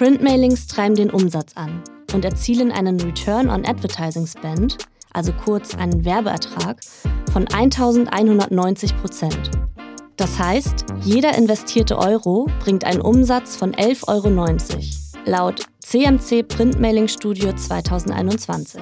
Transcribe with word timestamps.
Printmailings 0.00 0.66
treiben 0.66 0.94
den 0.94 1.10
Umsatz 1.10 1.52
an 1.56 1.82
und 2.14 2.24
erzielen 2.24 2.72
einen 2.72 2.98
Return 3.02 3.50
on 3.50 3.66
Advertising 3.66 4.26
Spend, 4.26 4.78
also 5.12 5.30
kurz 5.44 5.74
einen 5.74 6.06
Werbeertrag, 6.06 6.80
von 7.30 7.46
1190 7.46 8.96
Prozent. 8.96 9.50
Das 10.16 10.38
heißt, 10.38 10.86
jeder 11.02 11.36
investierte 11.36 11.98
Euro 11.98 12.48
bringt 12.60 12.84
einen 12.84 13.02
Umsatz 13.02 13.56
von 13.56 13.74
11,90 13.74 14.06
Euro, 14.08 15.26
laut 15.26 15.66
CMC 15.80 16.48
Printmailing 16.48 17.06
Studio 17.06 17.52
2021. 17.52 18.80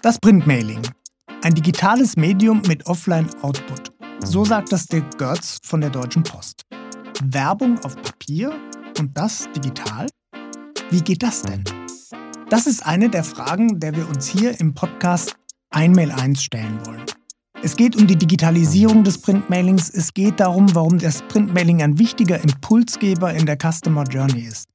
Das 0.00 0.18
Printmailing. 0.20 0.80
Ein 1.42 1.54
digitales 1.54 2.16
Medium 2.16 2.62
mit 2.66 2.86
Offline-Output. 2.86 3.87
So 4.24 4.44
sagt 4.44 4.72
das 4.72 4.86
Dirk 4.86 5.16
Götz 5.16 5.58
von 5.62 5.80
der 5.80 5.90
Deutschen 5.90 6.22
Post. 6.22 6.62
Werbung 7.22 7.78
auf 7.84 7.94
Papier 8.02 8.52
und 8.98 9.16
das 9.16 9.48
digital? 9.54 10.06
Wie 10.90 11.00
geht 11.00 11.22
das 11.22 11.42
denn? 11.42 11.64
Das 12.50 12.66
ist 12.66 12.84
eine 12.84 13.08
der 13.08 13.24
Fragen, 13.24 13.78
der 13.78 13.94
wir 13.94 14.08
uns 14.08 14.26
hier 14.26 14.58
im 14.60 14.74
Podcast 14.74 15.36
Einmail 15.70 16.10
1 16.10 16.42
stellen 16.42 16.84
wollen. 16.84 17.04
Es 17.62 17.76
geht 17.76 17.96
um 17.96 18.06
die 18.06 18.16
Digitalisierung 18.16 19.04
des 19.04 19.18
Printmailings. 19.20 19.90
Es 19.90 20.12
geht 20.12 20.40
darum, 20.40 20.74
warum 20.74 20.98
das 20.98 21.22
Printmailing 21.22 21.82
ein 21.82 21.98
wichtiger 21.98 22.42
Impulsgeber 22.42 23.32
in 23.32 23.46
der 23.46 23.56
Customer 23.56 24.04
Journey 24.04 24.42
ist. 24.42 24.68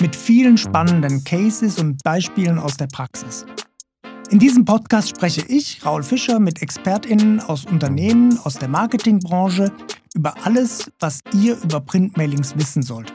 Mit 0.00 0.16
vielen 0.16 0.58
spannenden 0.58 1.22
Cases 1.24 1.78
und 1.78 2.02
Beispielen 2.02 2.58
aus 2.58 2.76
der 2.76 2.86
Praxis. 2.86 3.44
In 4.30 4.40
diesem 4.40 4.64
Podcast 4.64 5.10
spreche 5.10 5.44
ich, 5.46 5.86
Raul 5.86 6.02
Fischer, 6.02 6.40
mit 6.40 6.60
ExpertInnen 6.60 7.38
aus 7.38 7.64
Unternehmen, 7.64 8.36
aus 8.40 8.54
der 8.54 8.66
Marketingbranche 8.66 9.70
über 10.14 10.34
alles, 10.44 10.90
was 10.98 11.20
ihr 11.32 11.56
über 11.62 11.80
Printmailings 11.80 12.56
wissen 12.56 12.82
solltet. 12.82 13.14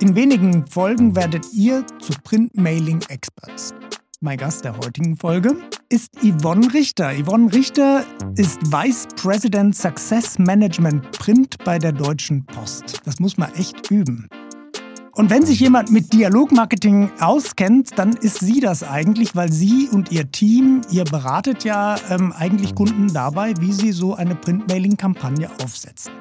In 0.00 0.14
wenigen 0.14 0.66
Folgen 0.68 1.14
werdet 1.14 1.52
ihr 1.52 1.84
zu 2.00 2.14
Printmailing-Experts. 2.24 3.74
Mein 4.20 4.38
Gast 4.38 4.64
der 4.64 4.78
heutigen 4.78 5.16
Folge 5.18 5.54
ist 5.90 6.12
Yvonne 6.22 6.72
Richter. 6.72 7.12
Yvonne 7.12 7.52
Richter 7.52 8.02
ist 8.36 8.58
Vice 8.72 9.08
President 9.16 9.76
Success 9.76 10.38
Management 10.38 11.10
Print 11.12 11.58
bei 11.62 11.78
der 11.78 11.92
Deutschen 11.92 12.46
Post. 12.46 13.02
Das 13.04 13.20
muss 13.20 13.36
man 13.36 13.52
echt 13.54 13.90
üben. 13.90 14.28
Und 15.16 15.30
wenn 15.30 15.46
sich 15.46 15.60
jemand 15.60 15.90
mit 15.90 16.12
Dialogmarketing 16.12 17.10
auskennt, 17.20 17.98
dann 17.98 18.12
ist 18.12 18.40
sie 18.40 18.60
das 18.60 18.82
eigentlich, 18.82 19.34
weil 19.34 19.50
sie 19.50 19.88
und 19.90 20.12
ihr 20.12 20.30
Team, 20.30 20.82
ihr 20.90 21.04
beratet 21.04 21.64
ja 21.64 21.96
ähm, 22.10 22.34
eigentlich 22.34 22.74
Kunden 22.74 23.10
dabei, 23.10 23.54
wie 23.58 23.72
sie 23.72 23.92
so 23.92 24.14
eine 24.14 24.34
Printmailing-Kampagne 24.34 25.50
aufsetzen. 25.62 26.12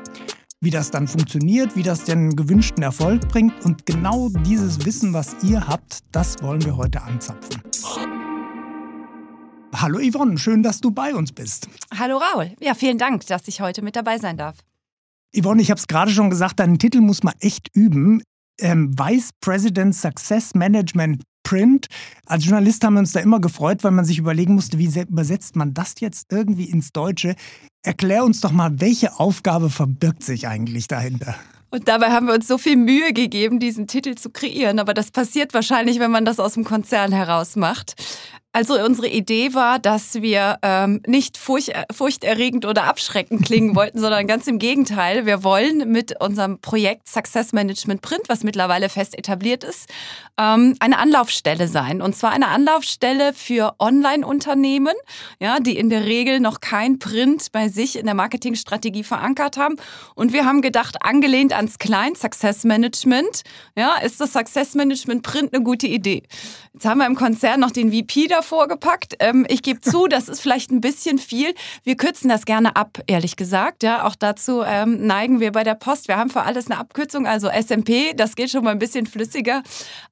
Wie 0.62 0.70
das 0.70 0.92
dann 0.92 1.10
funktioniert, 1.10 1.76
wie 1.76 1.84
das 1.84 2.06
den 2.06 2.38
gewünschten 2.38 2.84
Erfolg 2.84 3.28
bringt. 3.28 3.66
Und 3.66 3.86
genau 3.86 4.30
dieses 4.30 4.86
Wissen, 4.86 5.12
was 5.12 5.36
ihr 5.44 5.68
habt, 5.68 6.00
das 6.14 6.42
wollen 6.42 6.64
wir 6.64 6.78
heute 6.78 7.02
anzapfen. 7.02 7.62
Hallo 9.76 10.00
Yvonne, 10.00 10.38
schön, 10.38 10.64
dass 10.64 10.80
du 10.80 10.92
bei 10.92 11.14
uns 11.14 11.34
bist. 11.34 11.68
Hallo 12.00 12.16
Raul. 12.16 12.54
Ja, 12.62 12.74
vielen 12.74 12.98
Dank, 12.98 13.28
dass 13.28 13.46
ich 13.50 13.60
heute 13.60 13.82
mit 13.82 13.98
dabei 13.98 14.20
sein 14.20 14.38
darf. 14.38 14.56
Yvonne, 15.38 15.62
ich 15.62 15.70
habe 15.70 15.80
es 15.80 15.88
gerade 15.88 16.12
schon 16.12 16.30
gesagt, 16.30 16.62
deinen 16.62 16.80
Titel 16.80 17.02
muss 17.02 17.24
man 17.24 17.34
echt 17.42 17.68
üben 17.74 18.22
ähm, 18.60 18.98
Vice 18.98 19.32
President 19.42 19.96
Success 19.96 20.54
Management 20.54 21.24
Print. 21.44 21.88
Als 22.26 22.46
Journalist 22.46 22.84
haben 22.84 22.96
wir 22.96 23.00
uns 23.00 23.14
da 23.14 23.22
immer 23.22 23.40
gefreut, 23.40 23.84
weil 23.84 23.92
man 23.92 24.04
sich 24.04 24.18
überlegen 24.18 24.56
musste, 24.56 24.80
wie 24.80 24.92
übersetzt 25.00 25.56
man 25.56 25.74
das 25.74 25.96
jetzt 26.00 26.32
irgendwie 26.32 26.66
ins 26.66 26.92
Deutsche. 26.92 27.36
Erklär 27.84 28.26
uns 28.26 28.42
doch 28.42 28.52
mal, 28.52 28.82
welche 28.82 29.20
Aufgabe 29.20 29.70
verbirgt 29.70 30.24
sich 30.24 30.48
eigentlich 30.48 30.88
dahinter? 30.88 31.36
Und 31.76 31.88
dabei 31.88 32.12
haben 32.12 32.28
wir 32.28 32.34
uns 32.34 32.48
so 32.48 32.58
viel 32.58 32.78
Mühe 32.78 33.12
gegeben, 33.12 33.60
diesen 33.60 33.86
Titel 33.86 34.16
zu 34.16 34.30
kreieren. 34.30 34.80
Aber 34.80 34.94
das 34.94 35.12
passiert 35.12 35.54
wahrscheinlich, 35.54 36.00
wenn 36.00 36.10
man 36.10 36.24
das 36.24 36.40
aus 36.40 36.54
dem 36.54 36.64
Konzern 36.64 37.12
heraus 37.12 37.58
macht. 37.58 37.96
Also 38.56 38.82
unsere 38.82 39.10
Idee 39.10 39.54
war, 39.54 39.80
dass 39.80 40.22
wir 40.22 40.60
ähm, 40.62 41.02
nicht 41.06 41.38
furcht, 41.38 41.74
furchterregend 41.92 42.66
oder 42.66 42.86
abschreckend 42.86 43.46
klingen 43.46 43.76
wollten, 43.76 44.00
sondern 44.00 44.28
ganz 44.28 44.48
im 44.48 44.60
Gegenteil. 44.60 45.26
Wir 45.26 45.44
wollen 45.44 45.92
mit 45.92 46.22
unserem 46.22 46.60
Projekt 46.60 47.10
Success 47.10 47.52
Management 47.52 48.02
Print, 48.02 48.22
was 48.30 48.46
mittlerweile 48.46 48.88
fest 48.88 49.18
etabliert 49.18 49.66
ist, 49.66 49.90
ähm, 50.38 50.78
eine 50.80 51.00
Anlaufstelle 51.00 51.68
sein. 51.68 52.02
Und 52.02 52.16
zwar 52.16 52.32
eine 52.32 52.48
Anlaufstelle 52.48 53.34
für 53.34 53.76
Online-Unternehmen, 53.78 54.96
ja, 55.42 55.60
die 55.60 55.78
in 55.78 55.90
der 55.90 56.06
Regel 56.06 56.40
noch 56.40 56.62
kein 56.62 56.98
Print 56.98 57.52
bei 57.52 57.68
sich 57.68 58.00
in 58.00 58.06
der 58.06 58.16
Marketingstrategie 58.16 59.04
verankert 59.04 59.58
haben. 59.58 59.76
Und 60.16 60.32
wir 60.32 60.46
haben 60.46 60.62
gedacht, 60.62 60.96
angelehnt 61.02 61.52
ans 61.52 61.78
Klein 61.78 62.16
Success 62.16 62.64
Management, 62.64 63.42
ja, 63.76 63.98
ist 63.98 64.22
das 64.22 64.32
Success 64.32 64.76
Management 64.76 65.24
Print 65.24 65.54
eine 65.54 65.62
gute 65.62 65.88
Idee. 65.88 66.24
Jetzt 66.72 66.86
haben 66.86 67.00
wir 67.00 67.06
im 67.06 67.16
Konzern 67.16 67.60
noch 67.60 67.72
den 67.72 67.92
VP 67.92 68.28
davor 68.28 68.45
vorgepackt. 68.46 69.16
Ähm, 69.20 69.46
ich 69.50 69.64
gebe 69.64 69.82
zu, 69.82 70.08
das 70.10 70.30
ist 70.30 70.40
vielleicht 70.40 70.72
ein 70.72 70.82
bisschen 70.82 71.18
viel. 71.18 71.54
Wir 71.84 71.98
kürzen 71.98 72.30
das 72.30 72.46
gerne 72.46 72.76
ab, 72.76 73.00
ehrlich 73.08 73.36
gesagt. 73.36 73.84
Ja, 73.84 74.06
auch 74.06 74.16
dazu 74.16 74.62
ähm, 74.64 75.06
neigen 75.06 75.40
wir 75.40 75.52
bei 75.52 75.64
der 75.64 75.76
Post. 75.76 76.08
Wir 76.08 76.18
haben 76.18 76.30
für 76.30 76.44
alles 76.44 76.68
eine 76.68 76.80
Abkürzung, 76.80 77.28
also 77.28 77.50
SMP, 77.50 78.14
das 78.16 78.36
geht 78.36 78.52
schon 78.52 78.64
mal 78.64 78.72
ein 78.72 78.80
bisschen 78.80 79.08
flüssiger. 79.08 79.64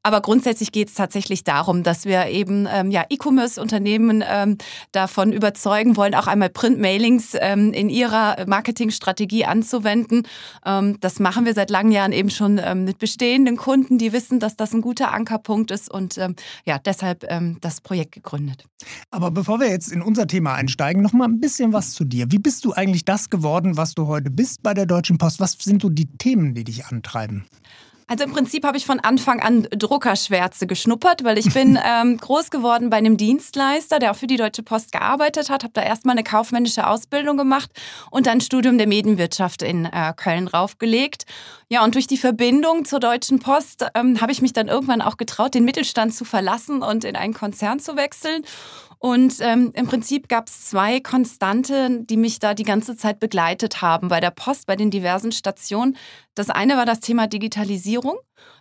Aber 0.02 0.22
grundsätzlich 0.22 0.72
geht 0.72 0.90
es 0.90 0.96
tatsächlich 0.96 1.44
darum, 1.44 1.84
dass 1.84 2.06
wir 2.06 2.28
eben 2.28 2.68
ähm, 2.70 2.92
ja, 2.92 3.06
E-Commerce-Unternehmen 3.10 4.24
ähm, 4.28 4.58
davon 4.92 5.32
überzeugen 5.32 5.96
wollen, 5.96 6.16
auch 6.16 6.28
einmal 6.28 6.50
Print-Mailings 6.50 7.36
ähm, 7.40 7.72
in 7.74 7.90
ihrer 7.90 8.46
Marketingstrategie 8.48 9.46
anzuwenden. 9.46 10.28
Ähm, 10.66 10.98
das 11.00 11.20
machen 11.20 11.46
wir 11.46 11.54
seit 11.54 11.70
langen 11.70 11.92
Jahren 11.92 12.12
eben 12.12 12.30
schon 12.30 12.54
mit 12.86 12.98
bestehenden 12.98 13.58
Kunden, 13.58 13.98
die 13.98 14.14
wissen, 14.14 14.40
dass 14.40 14.56
das 14.56 14.74
ein 14.74 14.82
guter 14.82 15.12
Ankerpunkt 15.12 15.72
ist 15.72 15.92
und 15.92 16.18
ja, 16.66 16.80
deshalb 16.80 17.28
das 17.62 17.82
Projekt 17.82 18.23
gegründet. 18.24 18.66
Aber 19.12 19.30
bevor 19.30 19.60
wir 19.60 19.70
jetzt 19.70 19.92
in 19.92 20.02
unser 20.02 20.28
Thema 20.28 20.56
einsteigen, 20.56 21.04
noch 21.04 21.14
mal 21.14 21.26
ein 21.26 21.40
bisschen 21.40 21.74
was 21.74 21.92
zu 21.92 22.06
dir. 22.06 22.32
Wie 22.32 22.40
bist 22.40 22.66
du 22.66 22.74
eigentlich 22.74 23.06
das 23.06 23.30
geworden, 23.30 23.78
was 23.78 23.94
du 23.94 24.08
heute 24.08 24.32
bist 24.32 24.64
bei 24.64 24.74
der 24.74 24.86
Deutschen 24.86 25.18
Post? 25.18 25.40
Was 25.40 25.54
sind 25.60 25.82
so 25.82 25.90
die 25.90 26.18
Themen, 26.18 26.56
die 26.56 26.64
dich 26.64 26.86
antreiben? 26.86 27.46
Also 28.08 28.24
im 28.26 28.32
Prinzip 28.32 28.66
habe 28.66 28.78
ich 28.78 28.86
von 28.86 29.00
Anfang 29.00 29.40
an 29.40 29.68
Druckerschwärze 29.72 30.68
geschnuppert, 30.68 31.24
weil 31.24 31.38
ich 31.38 31.54
bin 31.54 31.80
ähm, 31.86 32.18
groß 32.18 32.52
geworden 32.52 32.90
bei 32.90 32.98
einem 32.98 33.18
Dienstleister, 33.18 34.00
der 34.00 34.12
auch 34.12 34.16
für 34.16 34.28
die 34.28 34.38
Deutsche 34.38 34.64
Post 34.64 34.92
gearbeitet 34.92 35.50
hat, 35.50 35.64
habe 35.64 35.74
da 35.74 35.82
erstmal 35.82 36.14
eine 36.14 36.24
kaufmännische 36.24 36.88
Ausbildung 36.88 37.38
gemacht 37.38 37.72
und 38.12 38.28
dann 38.28 38.42
Studium 38.42 38.78
der 38.78 38.88
Medienwirtschaft 38.88 39.62
in 39.62 39.86
äh, 39.86 40.14
Köln 40.16 40.48
draufgelegt. 40.48 41.26
Ja, 41.70 41.84
und 41.84 41.96
durch 41.96 42.08
die 42.08 42.18
Verbindung 42.18 42.86
zur 42.86 43.00
Deutschen 43.00 43.40
Post 43.40 43.86
ähm, 43.96 44.22
habe 44.22 44.32
ich 44.32 44.42
mich 44.42 44.54
dann 44.54 44.68
irgendwann 44.68 45.02
auch 45.02 45.18
getraut, 45.18 45.56
den 45.56 45.66
Mittelstand 45.66 46.14
zu 46.14 46.26
verlassen 46.26 46.84
und 46.84 47.04
in 47.04 47.16
einen 47.16 47.34
Konzern 47.34 47.80
zu 47.80 47.96
wechseln. 47.96 48.44
Und 49.06 49.42
ähm, 49.42 49.74
im 49.76 49.86
Prinzip 49.86 50.30
gab 50.30 50.48
es 50.48 50.68
zwei 50.68 51.02
Konstanten, 51.02 52.08
die 52.08 52.16
mich 52.16 52.40
da 52.40 52.54
die 52.54 52.64
ganze 52.64 52.96
Zeit 52.96 53.20
begleitet 53.20 53.82
haben 53.82 54.08
bei 54.08 54.22
der 54.22 54.32
Post, 54.32 54.66
bei 54.66 54.78
den 54.78 54.92
diversen 54.92 55.34
Stationen. 55.34 55.98
Das 56.36 56.50
eine 56.50 56.78
war 56.78 56.86
das 56.86 57.02
Thema 57.02 57.28
Digitalisierung. 57.28 58.16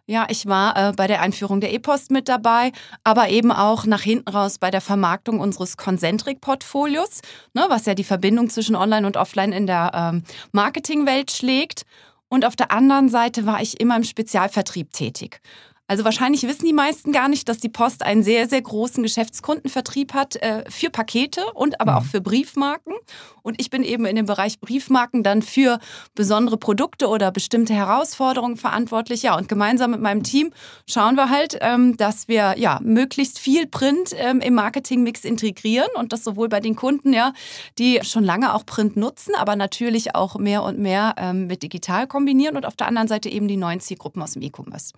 Ja, 0.04 0.26
ich 0.28 0.46
war 0.46 0.76
äh, 0.76 0.92
bei 0.94 1.06
der 1.06 1.20
Einführung 1.20 1.60
der 1.60 1.72
E-Post 1.72 2.10
mit 2.10 2.28
dabei, 2.28 2.72
aber 3.04 3.28
eben 3.28 3.52
auch 3.52 3.86
nach 3.86 4.00
hinten 4.00 4.28
raus 4.30 4.58
bei 4.58 4.72
der 4.72 4.80
Vermarktung 4.80 5.38
unseres 5.38 5.76
Concentric-Portfolios, 5.76 7.20
ne, 7.54 7.66
was 7.68 7.86
ja 7.86 7.94
die 7.94 8.02
Verbindung 8.02 8.50
zwischen 8.50 8.74
Online 8.74 9.06
und 9.06 9.16
Offline 9.16 9.52
in 9.52 9.68
der 9.68 9.92
ähm, 9.94 10.24
Marketingwelt 10.50 11.30
schlägt. 11.30 11.84
Und 12.28 12.44
auf 12.44 12.56
der 12.56 12.72
anderen 12.72 13.08
Seite 13.08 13.46
war 13.46 13.62
ich 13.62 13.78
immer 13.78 13.94
im 13.94 14.02
Spezialvertrieb 14.02 14.92
tätig. 14.92 15.40
Also 15.88 16.04
wahrscheinlich 16.04 16.44
wissen 16.44 16.64
die 16.64 16.72
meisten 16.72 17.12
gar 17.12 17.28
nicht, 17.28 17.48
dass 17.48 17.58
die 17.58 17.68
Post 17.68 18.02
einen 18.02 18.22
sehr, 18.22 18.48
sehr 18.48 18.62
großen 18.62 19.02
Geschäftskundenvertrieb 19.02 20.14
hat 20.14 20.36
äh, 20.36 20.64
für 20.70 20.90
Pakete 20.90 21.42
und 21.54 21.80
aber 21.80 21.98
auch 21.98 22.04
mhm. 22.04 22.08
für 22.08 22.20
Briefmarken. 22.20 22.94
Und 23.42 23.60
ich 23.60 23.68
bin 23.68 23.82
eben 23.82 24.06
in 24.06 24.16
dem 24.16 24.26
Bereich 24.26 24.60
Briefmarken 24.60 25.22
dann 25.22 25.42
für 25.42 25.80
besondere 26.14 26.56
Produkte 26.56 27.08
oder 27.08 27.32
bestimmte 27.32 27.74
Herausforderungen 27.74 28.56
verantwortlich. 28.56 29.22
Ja, 29.22 29.36
und 29.36 29.48
gemeinsam 29.48 29.90
mit 29.90 30.00
meinem 30.00 30.22
Team 30.22 30.52
schauen 30.88 31.16
wir 31.16 31.28
halt, 31.28 31.58
ähm, 31.60 31.96
dass 31.96 32.28
wir 32.28 32.54
ja 32.56 32.78
möglichst 32.82 33.38
viel 33.38 33.66
Print 33.66 34.14
ähm, 34.16 34.40
im 34.40 34.54
Marketingmix 34.54 35.24
integrieren 35.24 35.90
und 35.96 36.12
das 36.12 36.24
sowohl 36.24 36.48
bei 36.48 36.60
den 36.60 36.76
Kunden, 36.76 37.12
ja, 37.12 37.32
die 37.78 38.00
schon 38.02 38.24
lange 38.24 38.54
auch 38.54 38.64
Print 38.64 38.96
nutzen, 38.96 39.34
aber 39.34 39.56
natürlich 39.56 40.14
auch 40.14 40.36
mehr 40.36 40.62
und 40.62 40.78
mehr 40.78 41.14
ähm, 41.18 41.48
mit 41.48 41.62
digital 41.62 42.06
kombinieren 42.06 42.56
und 42.56 42.64
auf 42.64 42.76
der 42.76 42.86
anderen 42.86 43.08
Seite 43.08 43.28
eben 43.28 43.48
die 43.48 43.56
neuen 43.56 43.80
Zielgruppen 43.80 44.22
aus 44.22 44.32
dem 44.32 44.42
E-Commerce. 44.42 44.92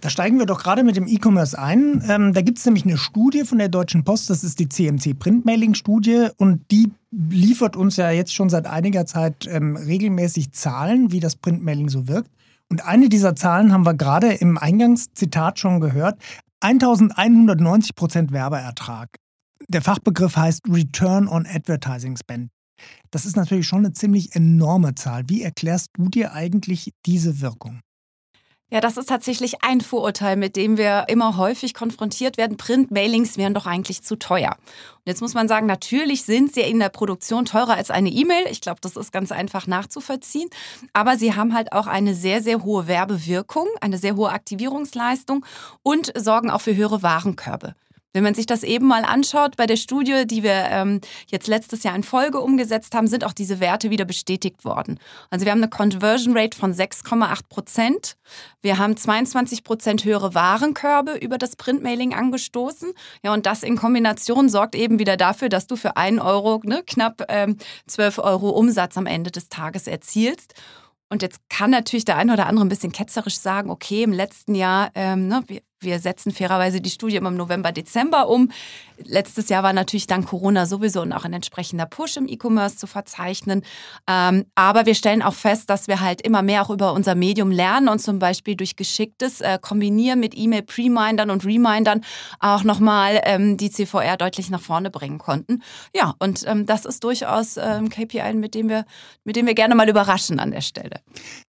Da 0.00 0.10
steigen 0.10 0.38
wir 0.38 0.46
doch 0.46 0.62
gerade 0.62 0.84
mit 0.84 0.96
dem 0.96 1.06
E-Commerce 1.06 1.58
ein. 1.58 2.02
Ähm, 2.08 2.32
da 2.32 2.42
gibt 2.42 2.58
es 2.58 2.64
nämlich 2.64 2.84
eine 2.84 2.98
Studie 2.98 3.44
von 3.44 3.58
der 3.58 3.68
Deutschen 3.68 4.04
Post, 4.04 4.30
das 4.30 4.44
ist 4.44 4.58
die 4.58 4.68
CMC 4.68 5.18
Printmailing-Studie 5.18 6.28
und 6.36 6.70
die 6.70 6.92
liefert 7.10 7.76
uns 7.76 7.96
ja 7.96 8.10
jetzt 8.10 8.34
schon 8.34 8.50
seit 8.50 8.66
einiger 8.66 9.06
Zeit 9.06 9.46
ähm, 9.48 9.76
regelmäßig 9.76 10.52
Zahlen, 10.52 11.12
wie 11.12 11.20
das 11.20 11.36
Printmailing 11.36 11.88
so 11.88 12.08
wirkt. 12.08 12.30
Und 12.70 12.84
eine 12.84 13.08
dieser 13.08 13.36
Zahlen 13.36 13.72
haben 13.72 13.86
wir 13.86 13.94
gerade 13.94 14.32
im 14.32 14.58
Eingangszitat 14.58 15.58
schon 15.58 15.80
gehört. 15.80 16.18
1190 16.60 17.94
Prozent 17.94 18.32
Werbeertrag. 18.32 19.08
Der 19.68 19.82
Fachbegriff 19.82 20.36
heißt 20.36 20.62
Return 20.68 21.28
on 21.28 21.46
Advertising 21.46 22.16
Spend. 22.16 22.50
Das 23.10 23.26
ist 23.26 23.36
natürlich 23.36 23.66
schon 23.66 23.84
eine 23.84 23.92
ziemlich 23.92 24.34
enorme 24.34 24.94
Zahl. 24.94 25.24
Wie 25.28 25.42
erklärst 25.42 25.90
du 25.96 26.08
dir 26.08 26.32
eigentlich 26.32 26.92
diese 27.06 27.40
Wirkung? 27.40 27.80
Ja, 28.70 28.80
das 28.80 28.96
ist 28.96 29.08
tatsächlich 29.08 29.62
ein 29.62 29.82
Vorurteil, 29.82 30.36
mit 30.36 30.56
dem 30.56 30.78
wir 30.78 31.04
immer 31.08 31.36
häufig 31.36 31.74
konfrontiert 31.74 32.38
werden. 32.38 32.56
Print-Mailings 32.56 33.36
wären 33.36 33.54
doch 33.54 33.66
eigentlich 33.66 34.02
zu 34.02 34.16
teuer. 34.16 34.56
Und 34.58 35.02
jetzt 35.04 35.20
muss 35.20 35.34
man 35.34 35.48
sagen, 35.48 35.66
natürlich 35.66 36.24
sind 36.24 36.54
sie 36.54 36.62
in 36.62 36.78
der 36.78 36.88
Produktion 36.88 37.44
teurer 37.44 37.74
als 37.74 37.90
eine 37.90 38.08
E-Mail. 38.08 38.46
Ich 38.50 38.62
glaube, 38.62 38.80
das 38.80 38.96
ist 38.96 39.12
ganz 39.12 39.32
einfach 39.32 39.66
nachzuvollziehen. 39.66 40.48
Aber 40.94 41.18
sie 41.18 41.36
haben 41.36 41.54
halt 41.54 41.72
auch 41.72 41.86
eine 41.86 42.14
sehr, 42.14 42.42
sehr 42.42 42.64
hohe 42.64 42.88
Werbewirkung, 42.88 43.68
eine 43.80 43.98
sehr 43.98 44.16
hohe 44.16 44.30
Aktivierungsleistung 44.30 45.44
und 45.82 46.12
sorgen 46.16 46.50
auch 46.50 46.62
für 46.62 46.74
höhere 46.74 47.02
Warenkörbe. 47.02 47.74
Wenn 48.14 48.22
man 48.22 48.34
sich 48.34 48.46
das 48.46 48.62
eben 48.62 48.86
mal 48.86 49.04
anschaut, 49.04 49.56
bei 49.56 49.66
der 49.66 49.76
Studie, 49.76 50.24
die 50.24 50.44
wir 50.44 50.68
ähm, 50.70 51.00
jetzt 51.26 51.48
letztes 51.48 51.82
Jahr 51.82 51.96
in 51.96 52.04
Folge 52.04 52.40
umgesetzt 52.40 52.94
haben, 52.94 53.08
sind 53.08 53.24
auch 53.24 53.32
diese 53.32 53.58
Werte 53.58 53.90
wieder 53.90 54.04
bestätigt 54.04 54.64
worden. 54.64 55.00
Also 55.30 55.44
wir 55.44 55.50
haben 55.50 55.58
eine 55.58 55.68
Conversion 55.68 56.36
Rate 56.36 56.56
von 56.56 56.72
6,8 56.72 57.40
Prozent. 57.48 58.16
Wir 58.62 58.78
haben 58.78 58.96
22 58.96 59.64
Prozent 59.64 60.04
höhere 60.04 60.32
Warenkörbe 60.32 61.16
über 61.16 61.38
das 61.38 61.56
Printmailing 61.56 62.14
angestoßen. 62.14 62.92
Ja, 63.24 63.34
und 63.34 63.46
das 63.46 63.64
in 63.64 63.76
Kombination 63.76 64.48
sorgt 64.48 64.76
eben 64.76 65.00
wieder 65.00 65.16
dafür, 65.16 65.48
dass 65.48 65.66
du 65.66 65.74
für 65.74 65.96
einen 65.96 66.20
Euro 66.20 66.60
ne, 66.64 66.84
knapp 66.86 67.24
ähm, 67.28 67.58
12 67.88 68.20
Euro 68.20 68.50
Umsatz 68.50 68.96
am 68.96 69.06
Ende 69.06 69.32
des 69.32 69.48
Tages 69.48 69.88
erzielst. 69.88 70.54
Und 71.10 71.22
jetzt 71.22 71.40
kann 71.48 71.70
natürlich 71.70 72.04
der 72.04 72.16
eine 72.16 72.32
oder 72.32 72.46
andere 72.46 72.64
ein 72.64 72.68
bisschen 72.68 72.92
ketzerisch 72.92 73.38
sagen, 73.38 73.70
okay, 73.70 74.04
im 74.04 74.12
letzten 74.12 74.54
Jahr, 74.54 74.90
ähm, 74.94 75.28
ne, 75.28 75.44
wir, 75.84 75.98
setzen 75.98 76.32
fairerweise 76.32 76.80
die 76.80 76.90
Studie 76.90 77.16
immer 77.16 77.28
im 77.28 77.36
November, 77.36 77.72
Dezember 77.72 78.28
um. 78.28 78.50
Letztes 78.98 79.48
Jahr 79.48 79.62
war 79.62 79.72
natürlich 79.72 80.06
dank 80.06 80.26
Corona 80.26 80.66
sowieso 80.66 81.02
und 81.02 81.12
auch 81.12 81.24
ein 81.24 81.32
entsprechender 81.32 81.86
Push 81.86 82.16
im 82.16 82.28
E-Commerce 82.28 82.76
zu 82.76 82.86
verzeichnen. 82.86 83.62
Ähm, 84.08 84.44
aber 84.54 84.86
wir 84.86 84.94
stellen 84.94 85.22
auch 85.22 85.34
fest, 85.34 85.68
dass 85.68 85.88
wir 85.88 86.00
halt 86.00 86.20
immer 86.22 86.42
mehr 86.42 86.62
auch 86.62 86.70
über 86.70 86.92
unser 86.92 87.14
Medium 87.14 87.50
lernen 87.50 87.88
und 87.88 87.98
zum 87.98 88.18
Beispiel 88.18 88.54
durch 88.54 88.76
geschicktes 88.76 89.40
äh, 89.40 89.58
Kombinieren 89.60 90.20
mit 90.20 90.36
E-Mail-Premindern 90.36 91.30
und 91.30 91.44
Remindern 91.44 92.02
auch 92.38 92.62
nochmal 92.62 93.20
ähm, 93.24 93.56
die 93.56 93.70
CVR 93.70 94.16
deutlich 94.16 94.50
nach 94.50 94.60
vorne 94.60 94.90
bringen 94.90 95.18
konnten. 95.18 95.62
Ja, 95.94 96.14
und 96.20 96.44
ähm, 96.46 96.66
das 96.66 96.84
ist 96.84 97.02
durchaus 97.02 97.56
ähm, 97.56 97.88
KPI, 97.88 98.34
mit 98.34 98.54
dem, 98.54 98.68
wir, 98.68 98.84
mit 99.24 99.36
dem 99.36 99.46
wir 99.46 99.54
gerne 99.54 99.74
mal 99.74 99.88
überraschen 99.88 100.38
an 100.38 100.52
der 100.52 100.60
Stelle. 100.60 101.00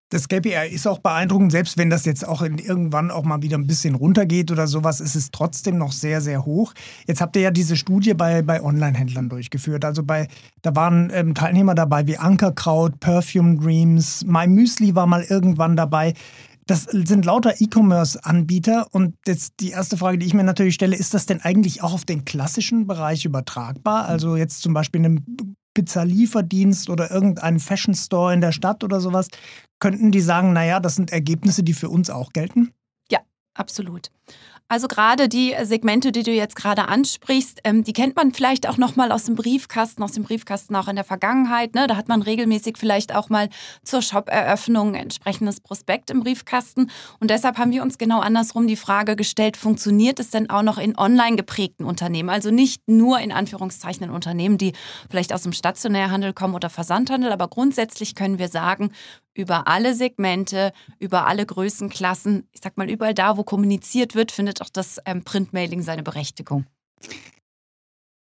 Das 0.10 0.28
KPI 0.28 0.70
ist 0.70 0.86
auch 0.88 1.00
beeindruckend, 1.00 1.52
selbst 1.52 1.80
wenn 1.80 1.90
das 1.90 2.06
jetzt 2.06 2.28
auch 2.28 2.44
irgendwann 2.44 3.10
auch 3.10 3.24
mal 3.24 3.42
wieder 3.42 3.58
ein 3.58 3.66
bisschen 3.66 3.96
runtergeht 3.96 4.52
oder 4.52 4.68
sowas, 4.68 5.02
ist 5.02 5.16
es 5.16 5.32
trotzdem 5.32 5.80
noch 5.80 5.92
sehr, 5.92 6.22
sehr 6.22 6.46
hoch. 6.46 6.74
Jetzt 7.08 7.22
habt 7.22 7.36
ihr 7.36 7.42
ja 7.42 7.52
diese 7.52 7.76
Studie 7.76 8.14
bei, 8.14 8.44
bei 8.44 8.62
Online-Händlern 8.62 9.30
durchgeführt. 9.30 9.84
Also 9.84 10.04
bei, 10.04 10.28
da 10.62 10.76
waren 10.76 11.10
ähm, 11.12 11.34
Teilnehmer 11.34 11.74
dabei 11.74 12.06
wie 12.06 12.18
Ankerkraut, 12.18 13.00
Perfume 13.00 13.58
Dreams, 13.58 14.24
My 14.26 14.46
Müsli 14.46 14.94
war 14.94 15.08
mal 15.08 15.24
irgendwann 15.24 15.76
dabei. 15.76 16.14
Das 16.68 16.84
sind 16.84 17.26
lauter 17.26 17.60
E-Commerce-Anbieter. 17.60 18.88
Und 18.92 19.16
jetzt 19.26 19.56
die 19.60 19.70
erste 19.70 19.98
Frage, 19.98 20.20
die 20.20 20.28
ich 20.28 20.34
mir 20.36 20.44
natürlich 20.44 20.76
stelle, 20.76 20.96
ist 20.96 21.16
das 21.16 21.26
denn 21.26 21.42
eigentlich 21.42 21.82
auch 21.82 21.94
auf 21.94 22.06
den 22.06 22.26
klassischen 22.26 22.86
Bereich 22.86 23.26
übertragbar? 23.26 24.06
Also 24.06 24.36
jetzt 24.36 24.62
zum 24.62 24.74
Beispiel 24.74 25.04
eine 25.04 25.24
Pizzalieferdienst 25.76 26.90
oder 26.90 27.12
irgendeinen 27.12 27.60
Fashion 27.60 27.94
Store 27.94 28.34
in 28.34 28.42
der 28.42 28.52
Stadt 28.52 28.84
oder 28.84 29.00
sowas, 29.00 29.28
könnten 29.80 30.12
die 30.12 30.22
sagen, 30.22 30.54
naja, 30.54 30.80
das 30.80 30.96
sind 30.96 31.12
Ergebnisse, 31.12 31.62
die 31.62 31.74
für 31.74 31.90
uns 31.90 32.10
auch 32.10 32.34
gelten? 32.34 32.74
Ja, 33.12 33.20
absolut. 33.54 34.10
Also 34.68 34.88
gerade 34.88 35.30
die 35.30 35.56
Segmente, 35.62 36.12
die 36.12 36.24
du 36.24 36.32
jetzt 36.32 36.56
gerade 36.56 36.88
ansprichst, 36.88 37.62
ähm, 37.66 37.84
die 37.84 37.94
kennt 37.94 38.16
man 38.16 38.34
vielleicht 38.34 38.68
auch 38.68 38.78
noch 38.78 38.96
mal 38.96 39.12
aus 39.12 39.26
dem 39.26 39.36
Briefkasten, 39.36 40.02
aus 40.02 40.14
dem 40.14 40.24
Briefkasten 40.24 40.76
auch 40.76 40.88
in 40.88 40.96
der 40.96 41.06
Vergangenheit. 41.06 41.76
Ne? 41.76 41.86
Da 41.86 41.96
hat 41.96 42.08
man 42.08 42.24
regelmäßig 42.24 42.78
vielleicht 42.80 43.14
auch 43.14 43.30
mal 43.30 43.50
zur 43.84 44.02
Shop-Eröffnung 44.02 44.96
entsprechendes 44.96 45.62
Prospekt 45.62 46.10
im 46.10 46.22
Briefkasten. 46.22 46.90
Und 47.20 47.30
deshalb 47.30 47.60
haben 47.60 47.72
wir 47.72 47.84
uns 47.84 48.00
genau 48.00 48.22
andersrum 48.22 48.66
die 48.66 48.76
Frage 48.76 49.16
gestellt, 49.16 49.56
funktioniert 49.56 50.20
es 50.20 50.32
denn 50.32 50.50
auch 50.50 50.64
noch 50.64 50.80
in 50.80 50.98
online 50.98 51.36
geprägten 51.36 51.86
Unternehmen? 51.86 52.32
Also 52.32 52.50
nicht 52.50 52.82
nur 52.88 53.20
in 53.20 53.32
Anführungszeichen 53.32 54.06
in 54.06 54.10
Unternehmen, 54.10 54.58
die 54.58 54.74
vielleicht 55.12 55.32
aus 55.32 55.44
dem 55.44 55.54
Stationärhandel 55.54 56.34
kommen 56.34 56.56
oder 56.56 56.72
Versandhandel, 56.72 57.32
aber 57.32 57.50
grundsätzlich 57.50 58.16
können 58.16 58.40
wir 58.40 58.50
sagen, 58.50 58.90
über 59.36 59.68
alle 59.68 59.94
Segmente, 59.94 60.74
über 60.98 61.28
alle 61.28 61.46
Größenklassen, 61.46 62.48
ich 62.52 62.62
sag 62.64 62.78
mal, 62.78 62.90
überall 62.90 63.14
da, 63.14 63.38
wo 63.38 63.44
kommuniziert 63.44 64.16
wird, 64.16 64.32
findet 64.32 64.62
auch 64.62 64.70
das 64.70 65.00
ähm, 65.06 65.24
Printmailing 65.24 65.84
seine 65.84 66.02
Berechtigung. 66.02 66.66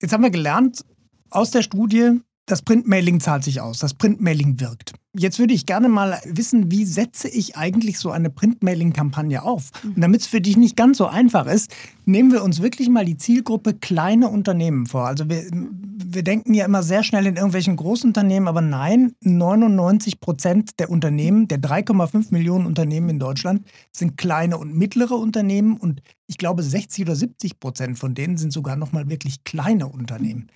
Jetzt 0.00 0.12
haben 0.12 0.22
wir 0.22 0.31
gelernt 0.31 0.84
aus 1.31 1.50
der 1.50 1.62
Studie, 1.62 2.20
das 2.49 2.62
Printmailing 2.62 3.21
zahlt 3.21 3.45
sich 3.45 3.61
aus, 3.61 3.79
das 3.79 3.95
Printmailing 3.95 4.59
wirkt. 4.59 4.95
Jetzt 5.15 5.39
würde 5.39 5.53
ich 5.53 5.67
gerne 5.67 5.89
mal 5.89 6.19
wissen, 6.25 6.71
wie 6.71 6.85
setze 6.85 7.29
ich 7.29 7.56
eigentlich 7.56 7.99
so 7.99 8.11
eine 8.11 8.31
Printmailing-Kampagne 8.31 9.43
auf? 9.43 9.71
Mhm. 9.83 9.93
Und 9.95 10.00
damit 10.00 10.21
es 10.23 10.27
für 10.27 10.41
dich 10.41 10.56
nicht 10.56 10.77
ganz 10.77 10.99
so 10.99 11.06
einfach 11.06 11.47
ist, 11.47 11.75
nehmen 12.06 12.33
wir 12.33 12.43
uns 12.43 12.62
wirklich 12.62 12.89
mal 12.89 13.05
die 13.05 13.17
Zielgruppe 13.17 13.75
kleine 13.75 14.29
Unternehmen 14.29 14.87
vor. 14.87 15.06
Also 15.06 15.29
wir, 15.29 15.45
wir 15.50 16.23
denken 16.23 16.55
ja 16.55 16.65
immer 16.65 16.83
sehr 16.83 17.03
schnell 17.03 17.27
in 17.27 17.37
irgendwelchen 17.37 17.77
Großunternehmen, 17.77 18.49
aber 18.49 18.61
nein, 18.61 19.12
99 19.23 20.21
Prozent 20.21 20.79
der 20.79 20.91
Unternehmen, 20.91 21.49
der 21.49 21.59
3,5 21.59 22.29
Millionen 22.31 22.67
Unternehmen 22.67 23.11
in 23.11 23.19
Deutschland, 23.19 23.67
sind 23.93 24.17
kleine 24.17 24.56
und 24.56 24.75
mittlere 24.75 25.17
Unternehmen 25.17 25.77
und 25.77 26.01
ich 26.27 26.39
glaube 26.39 26.62
60 26.62 27.05
oder 27.05 27.17
70 27.17 27.61
Prozent 27.61 27.99
von 27.99 28.15
denen 28.15 28.37
sind 28.37 28.53
sogar 28.53 28.77
noch 28.77 28.93
mal 28.93 29.09
wirklich 29.09 29.44
kleine 29.44 29.89
Unternehmen. 29.89 30.49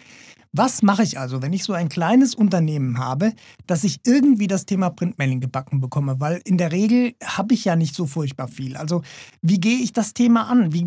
Was 0.55 0.83
mache 0.83 1.03
ich 1.03 1.19
also, 1.19 1.41
wenn 1.41 1.55
ich 1.55 1.65
so 1.65 1.73
ein 1.73 1.89
kleines 1.89 2.35
Unternehmen 2.35 2.99
habe, 2.99 3.33
dass 3.67 3.85
ich 3.85 4.01
irgendwie 4.05 4.47
das 4.47 4.67
Thema 4.67 4.91
Printmailing 4.91 5.41
gebacken 5.41 5.81
bekomme? 5.81 6.21
Weil 6.21 6.43
in 6.45 6.59
der 6.59 6.73
Regel 6.73 7.15
habe 7.25 7.55
ich 7.55 7.65
ja 7.65 7.75
nicht 7.75 7.95
so 7.95 8.05
furchtbar 8.05 8.49
viel. 8.49 8.77
Also 8.77 9.03
wie 9.41 9.59
gehe 9.59 9.79
ich 9.79 9.95
das 9.95 10.13
Thema 10.13 10.49
an? 10.49 10.75
Wie, 10.75 10.85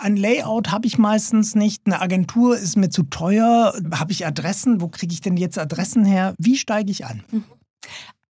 ein 0.00 0.16
Layout 0.16 0.70
habe 0.70 0.86
ich 0.86 0.98
meistens 0.98 1.54
nicht. 1.54 1.86
Eine 1.86 2.02
Agentur 2.02 2.58
ist 2.58 2.76
mir 2.76 2.90
zu 2.90 3.04
teuer. 3.04 3.72
Habe 3.92 4.12
ich 4.12 4.26
Adressen? 4.26 4.82
Wo 4.82 4.88
kriege 4.88 5.14
ich 5.14 5.22
denn 5.22 5.38
jetzt 5.38 5.58
Adressen 5.58 6.04
her? 6.04 6.34
Wie 6.38 6.56
steige 6.56 6.90
ich 6.90 7.06
an? 7.06 7.24
Mhm. 7.30 7.44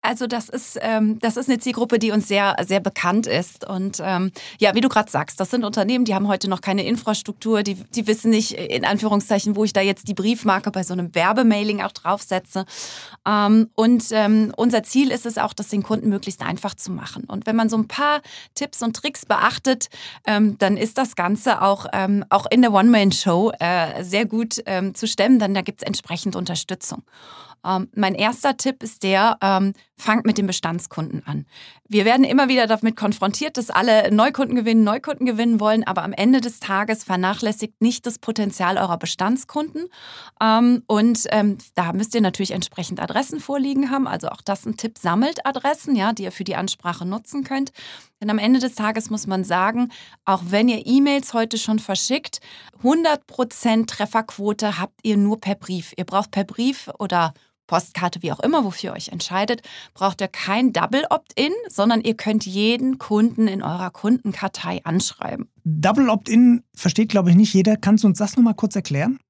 Also 0.02 0.26
das 0.26 0.49
ist, 0.49 0.79
ähm, 0.81 1.19
das 1.19 1.37
ist 1.37 1.49
eine 1.49 1.58
Zielgruppe, 1.58 1.99
die 1.99 2.11
uns 2.11 2.26
sehr, 2.26 2.56
sehr 2.67 2.81
bekannt 2.81 3.26
ist. 3.26 3.69
Und 3.69 3.99
ähm, 4.02 4.32
ja, 4.58 4.75
wie 4.75 4.81
du 4.81 4.88
gerade 4.88 5.11
sagst, 5.11 5.38
das 5.41 5.50
sind 5.50 5.64
Unternehmen, 5.64 6.06
die 6.06 6.14
haben 6.14 6.26
heute 6.26 6.49
noch 6.49 6.62
keine 6.62 6.85
Infrastruktur, 6.85 7.62
die, 7.62 7.75
die 7.75 8.06
wissen 8.06 8.31
nicht, 8.31 8.52
in 8.52 8.87
Anführungszeichen, 8.87 9.56
wo 9.56 9.64
ich 9.64 9.75
da 9.75 9.82
jetzt 9.82 10.08
die 10.08 10.14
Briefmarke 10.14 10.70
bei 10.70 10.85
so 10.85 10.94
einem 10.94 11.14
Werbemailing 11.14 11.82
auch 11.82 11.93
draufsetze. 11.93 12.64
Ähm, 13.26 13.69
und 13.75 14.05
ähm, 14.12 14.52
unser 14.56 14.82
Ziel 14.85 15.11
ist 15.11 15.26
es 15.26 15.36
auch, 15.36 15.53
das 15.53 15.69
den 15.69 15.82
Kunden 15.82 16.08
möglichst 16.08 16.43
einfach 16.43 16.75
zu 16.75 16.91
machen. 16.93 17.25
Und 17.25 17.46
wenn 17.46 17.56
man 17.56 17.69
so 17.69 17.77
ein 17.77 17.86
paar 17.86 18.22
Tipps 18.55 18.82
und 18.82 18.96
Tricks 18.96 19.27
beachtet, 19.27 19.89
ähm, 20.27 20.56
dann 20.58 20.79
ist 20.79 20.96
das 20.96 21.15
Ganze 21.15 21.60
auch, 21.60 21.86
ähm, 21.93 22.25
auch 22.31 22.46
in 22.51 22.63
der 22.63 22.72
One-Man-Show 22.72 23.53
äh, 23.58 24.03
sehr 24.03 24.25
gut 24.25 24.63
ähm, 24.65 24.94
zu 24.94 25.06
stemmen, 25.06 25.39
denn 25.39 25.53
da 25.53 25.60
gibt 25.60 25.82
es 25.82 25.86
entsprechend 25.86 26.36
Unterstützung. 26.36 27.03
Ähm, 27.64 27.88
mein 27.94 28.14
erster 28.14 28.56
Tipp 28.56 28.82
ist 28.82 29.02
der, 29.02 29.38
ähm, 29.43 29.72
fangt 29.96 30.24
mit 30.24 30.38
den 30.38 30.46
Bestandskunden 30.46 31.26
an. 31.26 31.46
Wir 31.88 32.05
werden 32.05 32.24
immer 32.24 32.48
wieder 32.48 32.67
damit 32.67 32.96
konfrontiert, 32.96 33.56
dass 33.56 33.70
alle 33.70 34.10
Neukunden 34.12 34.56
gewinnen, 34.56 34.84
Neukunden 34.84 35.26
gewinnen 35.26 35.60
wollen, 35.60 35.84
aber 35.84 36.02
am 36.02 36.12
Ende 36.12 36.40
des 36.40 36.60
Tages 36.60 37.05
vernachlässigt 37.05 37.81
nicht 37.81 38.06
das 38.06 38.19
Potenzial 38.19 38.79
eurer 38.79 38.96
Bestandskunden. 38.96 39.86
Ähm, 40.40 40.82
und 40.86 41.26
ähm, 41.31 41.58
da 41.74 41.93
müsst 41.93 42.14
ihr 42.14 42.20
natürlich 42.20 42.52
entsprechend 42.52 43.00
Adressen 43.00 43.40
vorliegen 43.40 43.90
haben. 43.90 44.06
Also 44.06 44.29
auch 44.29 44.40
das 44.40 44.64
ein 44.67 44.76
Tipp, 44.76 44.98
sammelt 44.98 45.46
Adressen, 45.46 45.96
ja, 45.96 46.12
die 46.12 46.24
ihr 46.24 46.32
für 46.32 46.44
die 46.44 46.56
Ansprache 46.56 47.05
nutzen 47.05 47.44
könnt. 47.44 47.72
Denn 48.20 48.31
am 48.31 48.38
Ende 48.38 48.60
des 48.60 48.74
Tages 48.74 49.10
muss 49.10 49.26
man 49.26 49.44
sagen, 49.44 49.90
auch 50.24 50.43
wenn 50.46 50.69
ihr 50.69 50.86
E-Mails 50.86 51.32
heute 51.32 51.58
schon 51.58 51.79
verschickt, 51.79 52.40
100% 52.82 53.86
Trefferquote 53.86 54.79
habt 54.79 55.00
ihr 55.02 55.17
nur 55.17 55.40
per 55.40 55.55
Brief. 55.55 55.93
Ihr 55.96 56.05
braucht 56.05 56.31
per 56.31 56.44
Brief 56.44 56.90
oder 56.98 57.32
Postkarte, 57.70 58.20
wie 58.24 58.32
auch 58.32 58.41
immer, 58.41 58.65
wofür 58.65 58.91
ihr 58.91 58.96
euch 58.96 59.10
entscheidet, 59.10 59.62
braucht 59.94 60.20
ihr 60.20 60.27
kein 60.27 60.72
Double 60.72 61.05
Opt-in, 61.08 61.53
sondern 61.69 62.00
ihr 62.00 62.15
könnt 62.15 62.44
jeden 62.44 62.98
Kunden 62.98 63.46
in 63.46 63.62
eurer 63.62 63.91
Kundenkartei 63.91 64.81
anschreiben. 64.82 65.48
Double 65.62 66.08
Opt-in 66.08 66.65
versteht, 66.74 67.10
glaube 67.10 67.31
ich, 67.31 67.36
nicht 67.36 67.55
jeder. 67.55 67.77
Kannst 67.77 68.03
du 68.03 68.08
uns 68.08 68.19
das 68.19 68.36
nochmal 68.36 68.55
kurz 68.55 68.74
erklären? 68.74 69.20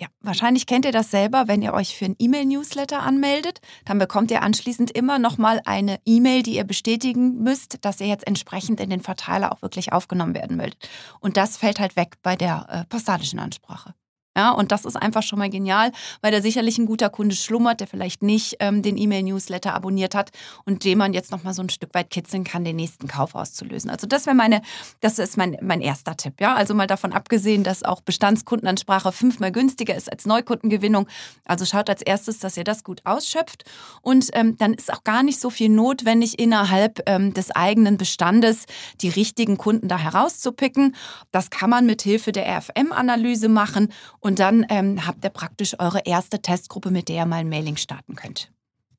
Ja, 0.00 0.08
wahrscheinlich 0.22 0.66
kennt 0.66 0.86
ihr 0.86 0.90
das 0.90 1.12
selber, 1.12 1.46
wenn 1.46 1.62
ihr 1.62 1.72
euch 1.72 1.96
für 1.96 2.06
ein 2.06 2.16
E-Mail-Newsletter 2.18 3.00
anmeldet. 3.00 3.60
Dann 3.84 4.00
bekommt 4.00 4.32
ihr 4.32 4.42
anschließend 4.42 4.90
immer 4.90 5.20
nochmal 5.20 5.60
eine 5.64 6.00
E-Mail, 6.04 6.42
die 6.42 6.56
ihr 6.56 6.64
bestätigen 6.64 7.44
müsst, 7.44 7.84
dass 7.84 8.00
ihr 8.00 8.08
jetzt 8.08 8.26
entsprechend 8.26 8.80
in 8.80 8.90
den 8.90 9.02
Verteiler 9.02 9.52
auch 9.52 9.62
wirklich 9.62 9.92
aufgenommen 9.92 10.34
werden 10.34 10.58
wollt. 10.58 10.76
Und 11.20 11.36
das 11.36 11.56
fällt 11.56 11.78
halt 11.78 11.94
weg 11.94 12.16
bei 12.24 12.34
der 12.34 12.66
äh, 12.68 12.84
postalischen 12.86 13.38
Ansprache. 13.38 13.94
Ja, 14.36 14.52
und 14.52 14.72
das 14.72 14.86
ist 14.86 14.96
einfach 14.96 15.22
schon 15.22 15.38
mal 15.38 15.50
genial, 15.50 15.92
weil 16.22 16.32
da 16.32 16.40
sicherlich 16.40 16.78
ein 16.78 16.86
guter 16.86 17.10
Kunde 17.10 17.36
schlummert, 17.36 17.80
der 17.80 17.86
vielleicht 17.86 18.22
nicht 18.22 18.56
ähm, 18.60 18.80
den 18.80 18.96
E-Mail-Newsletter 18.96 19.74
abonniert 19.74 20.14
hat 20.14 20.30
und 20.64 20.84
dem 20.84 20.98
man 20.98 21.12
jetzt 21.12 21.30
noch 21.30 21.42
mal 21.42 21.52
so 21.52 21.60
ein 21.60 21.68
Stück 21.68 21.94
weit 21.94 22.08
kitzeln 22.08 22.42
kann, 22.42 22.64
den 22.64 22.76
nächsten 22.76 23.08
Kauf 23.08 23.34
auszulösen. 23.34 23.90
Also 23.90 24.06
das 24.06 24.24
wäre 24.24 24.34
meine, 24.34 24.62
das 25.00 25.18
ist 25.18 25.36
mein, 25.36 25.58
mein 25.60 25.82
erster 25.82 26.16
Tipp. 26.16 26.40
Ja, 26.40 26.54
also 26.54 26.74
mal 26.74 26.86
davon 26.86 27.12
abgesehen, 27.12 27.62
dass 27.62 27.82
auch 27.82 28.00
Bestandskundenansprache 28.00 29.12
fünfmal 29.12 29.52
günstiger 29.52 29.94
ist 29.94 30.10
als 30.10 30.24
Neukundengewinnung. 30.24 31.08
Also 31.44 31.66
schaut 31.66 31.90
als 31.90 32.00
erstes, 32.00 32.38
dass 32.38 32.56
ihr 32.56 32.64
das 32.64 32.84
gut 32.84 33.02
ausschöpft 33.04 33.64
und 34.00 34.30
ähm, 34.32 34.56
dann 34.56 34.72
ist 34.72 34.90
auch 34.90 35.04
gar 35.04 35.22
nicht 35.22 35.40
so 35.40 35.50
viel 35.50 35.68
notwendig 35.68 36.38
innerhalb 36.38 37.02
ähm, 37.06 37.34
des 37.34 37.50
eigenen 37.50 37.98
Bestandes 37.98 38.64
die 39.02 39.10
richtigen 39.10 39.58
Kunden 39.58 39.88
da 39.88 39.98
herauszupicken. 39.98 40.96
Das 41.32 41.50
kann 41.50 41.68
man 41.68 41.84
mit 41.84 42.00
Hilfe 42.00 42.32
der 42.32 42.46
RFM-Analyse 42.46 43.50
machen 43.50 43.92
und 44.22 44.38
dann 44.38 44.64
ähm, 44.68 45.04
habt 45.04 45.24
ihr 45.24 45.30
praktisch 45.30 45.78
eure 45.80 46.00
erste 46.04 46.40
Testgruppe, 46.40 46.90
mit 46.90 47.08
der 47.08 47.16
ihr 47.16 47.26
mal 47.26 47.36
ein 47.36 47.48
Mailing 47.48 47.76
starten 47.76 48.14
könnt. 48.14 48.50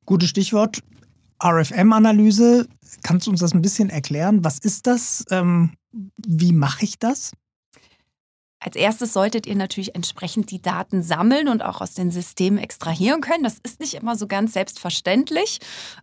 Gutes 0.05 0.29
Stichwort. 0.29 0.83
RFM-Analyse. 1.41 2.67
Kannst 3.03 3.27
du 3.27 3.31
uns 3.31 3.39
das 3.39 3.53
ein 3.53 3.61
bisschen 3.61 3.89
erklären? 3.89 4.43
Was 4.43 4.59
ist 4.59 4.85
das? 4.85 5.23
Ähm, 5.31 5.71
wie 6.17 6.51
mache 6.51 6.83
ich 6.83 6.99
das? 6.99 7.31
Als 8.65 8.77
erstes 8.77 9.11
solltet 9.11 9.45
ihr 9.45 9.55
natürlich 9.55 9.93
entsprechend 9.93 10.49
die 10.49 10.61
Daten 10.61 11.03
sammeln 11.03 11.49
und 11.49 11.61
auch 11.61 11.81
aus 11.81 11.95
den 11.95 12.11
Systemen 12.11 12.57
extrahieren 12.57 13.19
können. 13.19 13.43
Das 13.43 13.57
ist 13.61 13.81
nicht 13.81 13.95
immer 13.95 14.15
so 14.15 14.25
ganz 14.25 14.53
selbstverständlich, 14.53 15.59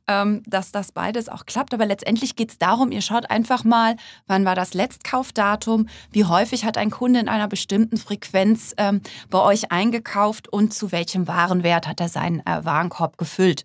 ähm, 0.06 0.42
dass 0.46 0.70
das 0.70 0.92
beides 0.92 1.30
auch 1.30 1.46
klappt. 1.46 1.72
Aber 1.72 1.86
letztendlich 1.86 2.36
geht 2.36 2.50
es 2.50 2.58
darum, 2.58 2.92
ihr 2.92 3.00
schaut 3.00 3.30
einfach 3.30 3.64
mal, 3.64 3.96
wann 4.26 4.44
war 4.44 4.54
das 4.54 4.74
Letztkaufdatum, 4.74 5.88
wie 6.12 6.26
häufig 6.26 6.66
hat 6.66 6.76
ein 6.76 6.90
Kunde 6.90 7.20
in 7.20 7.28
einer 7.28 7.48
bestimmten 7.48 7.96
Frequenz 7.96 8.74
ähm, 8.76 9.00
bei 9.30 9.40
euch 9.40 9.72
eingekauft 9.72 10.52
und 10.52 10.74
zu 10.74 10.92
welchem 10.92 11.28
Warenwert 11.28 11.88
hat 11.88 12.00
er 12.00 12.10
seinen 12.10 12.40
äh, 12.40 12.62
Warenkorb 12.62 13.16
gefüllt. 13.16 13.64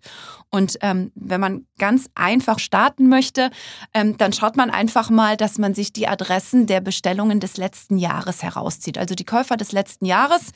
Und 0.56 0.78
ähm, 0.80 1.12
wenn 1.14 1.38
man 1.38 1.66
ganz 1.78 2.08
einfach 2.14 2.58
starten 2.58 3.10
möchte, 3.10 3.50
ähm, 3.92 4.16
dann 4.16 4.32
schaut 4.32 4.56
man 4.56 4.70
einfach 4.70 5.10
mal, 5.10 5.36
dass 5.36 5.58
man 5.58 5.74
sich 5.74 5.92
die 5.92 6.08
Adressen 6.08 6.66
der 6.66 6.80
Bestellungen 6.80 7.40
des 7.40 7.58
letzten 7.58 7.98
Jahres 7.98 8.42
herauszieht. 8.42 8.96
Also 8.96 9.14
die 9.14 9.26
Käufer 9.26 9.58
des 9.58 9.72
letzten 9.72 10.06
Jahres. 10.06 10.52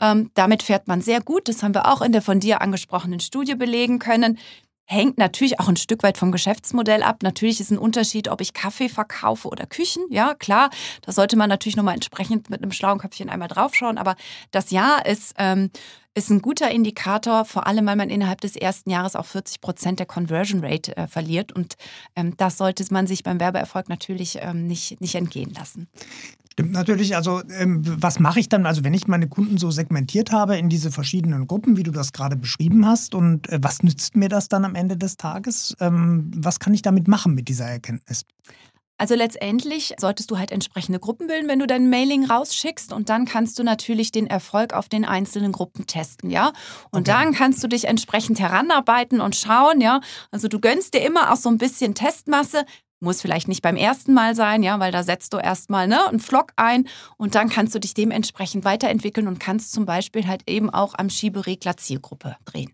Ähm, 0.00 0.32
damit 0.34 0.64
fährt 0.64 0.88
man 0.88 1.02
sehr 1.02 1.20
gut. 1.20 1.48
Das 1.48 1.62
haben 1.62 1.72
wir 1.72 1.86
auch 1.86 2.02
in 2.02 2.10
der 2.10 2.20
von 2.20 2.40
dir 2.40 2.62
angesprochenen 2.62 3.20
Studie 3.20 3.54
belegen 3.54 4.00
können. 4.00 4.38
Hängt 4.86 5.18
natürlich 5.18 5.60
auch 5.60 5.68
ein 5.68 5.76
Stück 5.76 6.02
weit 6.02 6.18
vom 6.18 6.30
Geschäftsmodell 6.30 7.02
ab. 7.02 7.22
Natürlich 7.22 7.60
ist 7.60 7.70
ein 7.70 7.78
Unterschied, 7.78 8.28
ob 8.28 8.40
ich 8.40 8.52
Kaffee 8.52 8.88
verkaufe 8.88 9.48
oder 9.48 9.66
Küchen. 9.66 10.04
Ja, 10.10 10.34
klar. 10.34 10.70
Da 11.02 11.12
sollte 11.12 11.36
man 11.36 11.48
natürlich 11.48 11.76
nochmal 11.76 11.94
entsprechend 11.94 12.50
mit 12.50 12.62
einem 12.62 12.72
schlauen 12.72 12.98
Köpfchen 12.98 13.30
einmal 13.30 13.48
draufschauen. 13.48 13.96
Aber 13.96 14.14
das 14.50 14.70
Jahr 14.70 15.06
ist 15.06 15.34
ähm, 15.38 15.70
ist 16.14 16.30
ein 16.30 16.42
guter 16.42 16.70
Indikator, 16.70 17.44
vor 17.44 17.66
allem 17.66 17.86
weil 17.86 17.96
man 17.96 18.08
innerhalb 18.08 18.40
des 18.40 18.54
ersten 18.54 18.88
Jahres 18.90 19.16
auch 19.16 19.24
40 19.24 19.60
Prozent 19.60 19.98
der 19.98 20.06
Conversion 20.06 20.64
Rate 20.64 20.96
äh, 20.96 21.08
verliert. 21.08 21.52
Und 21.52 21.74
ähm, 22.14 22.36
das 22.36 22.56
sollte 22.56 22.84
man 22.90 23.06
sich 23.06 23.24
beim 23.24 23.40
Werbeerfolg 23.40 23.88
natürlich 23.88 24.38
ähm, 24.40 24.66
nicht, 24.66 25.00
nicht 25.00 25.16
entgehen 25.16 25.52
lassen. 25.52 25.88
Stimmt 26.54 26.72
natürlich. 26.72 27.16
Also, 27.16 27.42
ähm, 27.58 27.82
was 27.84 28.20
mache 28.20 28.38
ich 28.38 28.48
dann, 28.48 28.64
also 28.64 28.84
wenn 28.84 28.94
ich 28.94 29.08
meine 29.08 29.28
Kunden 29.28 29.58
so 29.58 29.72
segmentiert 29.72 30.30
habe 30.30 30.56
in 30.56 30.68
diese 30.68 30.92
verschiedenen 30.92 31.48
Gruppen, 31.48 31.76
wie 31.76 31.82
du 31.82 31.90
das 31.90 32.12
gerade 32.12 32.36
beschrieben 32.36 32.86
hast, 32.86 33.16
und 33.16 33.48
äh, 33.48 33.58
was 33.60 33.82
nützt 33.82 34.14
mir 34.14 34.28
das 34.28 34.48
dann 34.48 34.64
am 34.64 34.76
Ende 34.76 34.96
des 34.96 35.16
Tages? 35.16 35.74
Ähm, 35.80 36.30
was 36.36 36.60
kann 36.60 36.72
ich 36.72 36.82
damit 36.82 37.08
machen 37.08 37.34
mit 37.34 37.48
dieser 37.48 37.66
Erkenntnis? 37.66 38.24
Also 38.96 39.16
letztendlich 39.16 39.94
solltest 39.98 40.30
du 40.30 40.38
halt 40.38 40.52
entsprechende 40.52 41.00
Gruppen 41.00 41.26
bilden, 41.26 41.48
wenn 41.48 41.58
du 41.58 41.66
dein 41.66 41.90
Mailing 41.90 42.26
rausschickst 42.26 42.92
und 42.92 43.08
dann 43.08 43.24
kannst 43.24 43.58
du 43.58 43.64
natürlich 43.64 44.12
den 44.12 44.28
Erfolg 44.28 44.72
auf 44.72 44.88
den 44.88 45.04
einzelnen 45.04 45.50
Gruppen 45.50 45.88
testen, 45.88 46.30
ja? 46.30 46.52
Und 46.92 47.08
okay. 47.08 47.18
dann 47.18 47.34
kannst 47.34 47.64
du 47.64 47.66
dich 47.66 47.86
entsprechend 47.86 48.38
heranarbeiten 48.38 49.20
und 49.20 49.34
schauen, 49.34 49.80
ja? 49.80 50.00
Also 50.30 50.46
du 50.46 50.60
gönnst 50.60 50.94
dir 50.94 51.04
immer 51.04 51.32
auch 51.32 51.36
so 51.36 51.48
ein 51.48 51.58
bisschen 51.58 51.96
Testmasse, 51.96 52.64
muss 53.04 53.20
vielleicht 53.20 53.46
nicht 53.46 53.62
beim 53.62 53.76
ersten 53.76 54.14
Mal 54.14 54.34
sein, 54.34 54.62
ja, 54.62 54.80
weil 54.80 54.90
da 54.90 55.02
setzt 55.02 55.32
du 55.32 55.38
erstmal 55.38 55.86
ne, 55.86 56.08
einen 56.08 56.20
Flock 56.20 56.52
ein 56.56 56.88
und 57.16 57.34
dann 57.34 57.48
kannst 57.48 57.74
du 57.74 57.78
dich 57.78 57.94
dementsprechend 57.94 58.64
weiterentwickeln 58.64 59.28
und 59.28 59.38
kannst 59.38 59.72
zum 59.72 59.86
Beispiel 59.86 60.26
halt 60.26 60.42
eben 60.48 60.70
auch 60.70 60.94
am 60.96 61.10
Schieberegler 61.10 61.76
Zielgruppe 61.76 62.36
drehen. 62.44 62.72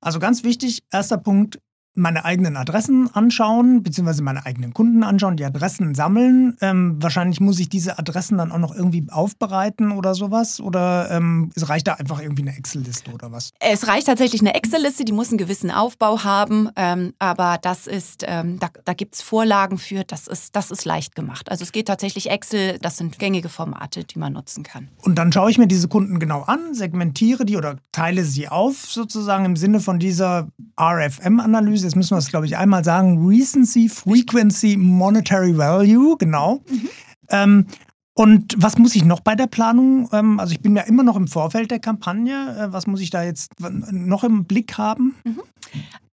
Also 0.00 0.18
ganz 0.18 0.42
wichtig, 0.42 0.82
erster 0.90 1.18
Punkt, 1.18 1.58
meine 1.94 2.24
eigenen 2.24 2.56
Adressen 2.56 3.14
anschauen, 3.14 3.82
beziehungsweise 3.82 4.22
meine 4.22 4.46
eigenen 4.46 4.72
Kunden 4.72 5.02
anschauen, 5.02 5.36
die 5.36 5.44
Adressen 5.44 5.94
sammeln. 5.94 6.56
Ähm, 6.60 6.96
wahrscheinlich 7.00 7.40
muss 7.40 7.58
ich 7.58 7.68
diese 7.68 7.98
Adressen 7.98 8.38
dann 8.38 8.50
auch 8.50 8.58
noch 8.58 8.74
irgendwie 8.74 9.06
aufbereiten 9.10 9.92
oder 9.92 10.14
sowas. 10.14 10.60
Oder 10.60 11.10
ähm, 11.10 11.50
es 11.54 11.68
reicht 11.68 11.86
da 11.86 11.94
einfach 11.94 12.20
irgendwie 12.20 12.42
eine 12.42 12.56
Excel-Liste 12.56 13.10
oder 13.12 13.30
was? 13.32 13.50
Es 13.60 13.86
reicht 13.88 14.06
tatsächlich 14.06 14.40
eine 14.40 14.54
Excel-Liste, 14.54 15.04
die 15.04 15.12
muss 15.12 15.28
einen 15.28 15.38
gewissen 15.38 15.70
Aufbau 15.70 16.24
haben. 16.24 16.70
Ähm, 16.76 17.12
aber 17.18 17.58
das 17.60 17.86
ist, 17.86 18.24
ähm, 18.26 18.58
da, 18.58 18.68
da 18.84 18.94
gibt 18.94 19.16
es 19.16 19.22
Vorlagen 19.22 19.76
für, 19.76 20.04
das 20.04 20.26
ist, 20.26 20.56
das 20.56 20.70
ist 20.70 20.84
leicht 20.84 21.14
gemacht. 21.14 21.50
Also 21.50 21.62
es 21.62 21.72
geht 21.72 21.88
tatsächlich 21.88 22.30
Excel, 22.30 22.78
das 22.78 22.96
sind 22.96 23.18
gängige 23.18 23.50
Formate, 23.50 24.04
die 24.04 24.18
man 24.18 24.32
nutzen 24.32 24.62
kann. 24.62 24.88
Und 25.02 25.16
dann 25.16 25.30
schaue 25.30 25.50
ich 25.50 25.58
mir 25.58 25.66
diese 25.66 25.88
Kunden 25.88 26.18
genau 26.18 26.42
an, 26.42 26.72
segmentiere 26.72 27.44
die 27.44 27.56
oder 27.56 27.76
teile 27.92 28.24
sie 28.24 28.48
auf, 28.48 28.86
sozusagen 28.86 29.44
im 29.44 29.56
Sinne 29.56 29.80
von 29.80 29.98
dieser 29.98 30.48
RFM-Analyse 30.80 31.81
Analyse, 31.82 31.86
jetzt 31.86 31.96
müssen 31.96 32.14
wir 32.14 32.18
es, 32.18 32.28
glaube 32.28 32.46
ich, 32.46 32.56
einmal 32.56 32.84
sagen, 32.84 33.26
Recency, 33.26 33.88
Frequency, 33.88 34.76
Monetary 34.76 35.56
Value, 35.56 36.16
genau. 36.18 36.62
Mhm. 36.68 36.88
Ähm, 37.28 37.66
und 38.14 38.54
was 38.58 38.76
muss 38.76 38.94
ich 38.94 39.04
noch 39.04 39.20
bei 39.20 39.34
der 39.34 39.46
Planung? 39.46 40.08
Ähm, 40.12 40.38
also 40.38 40.52
ich 40.52 40.60
bin 40.60 40.76
ja 40.76 40.82
immer 40.82 41.02
noch 41.02 41.16
im 41.16 41.28
Vorfeld 41.28 41.70
der 41.70 41.78
Kampagne. 41.78 42.56
Äh, 42.58 42.72
was 42.72 42.86
muss 42.86 43.00
ich 43.00 43.10
da 43.10 43.22
jetzt 43.22 43.52
noch 43.58 44.24
im 44.24 44.44
Blick 44.44 44.76
haben? 44.76 45.14
Mhm. 45.24 45.40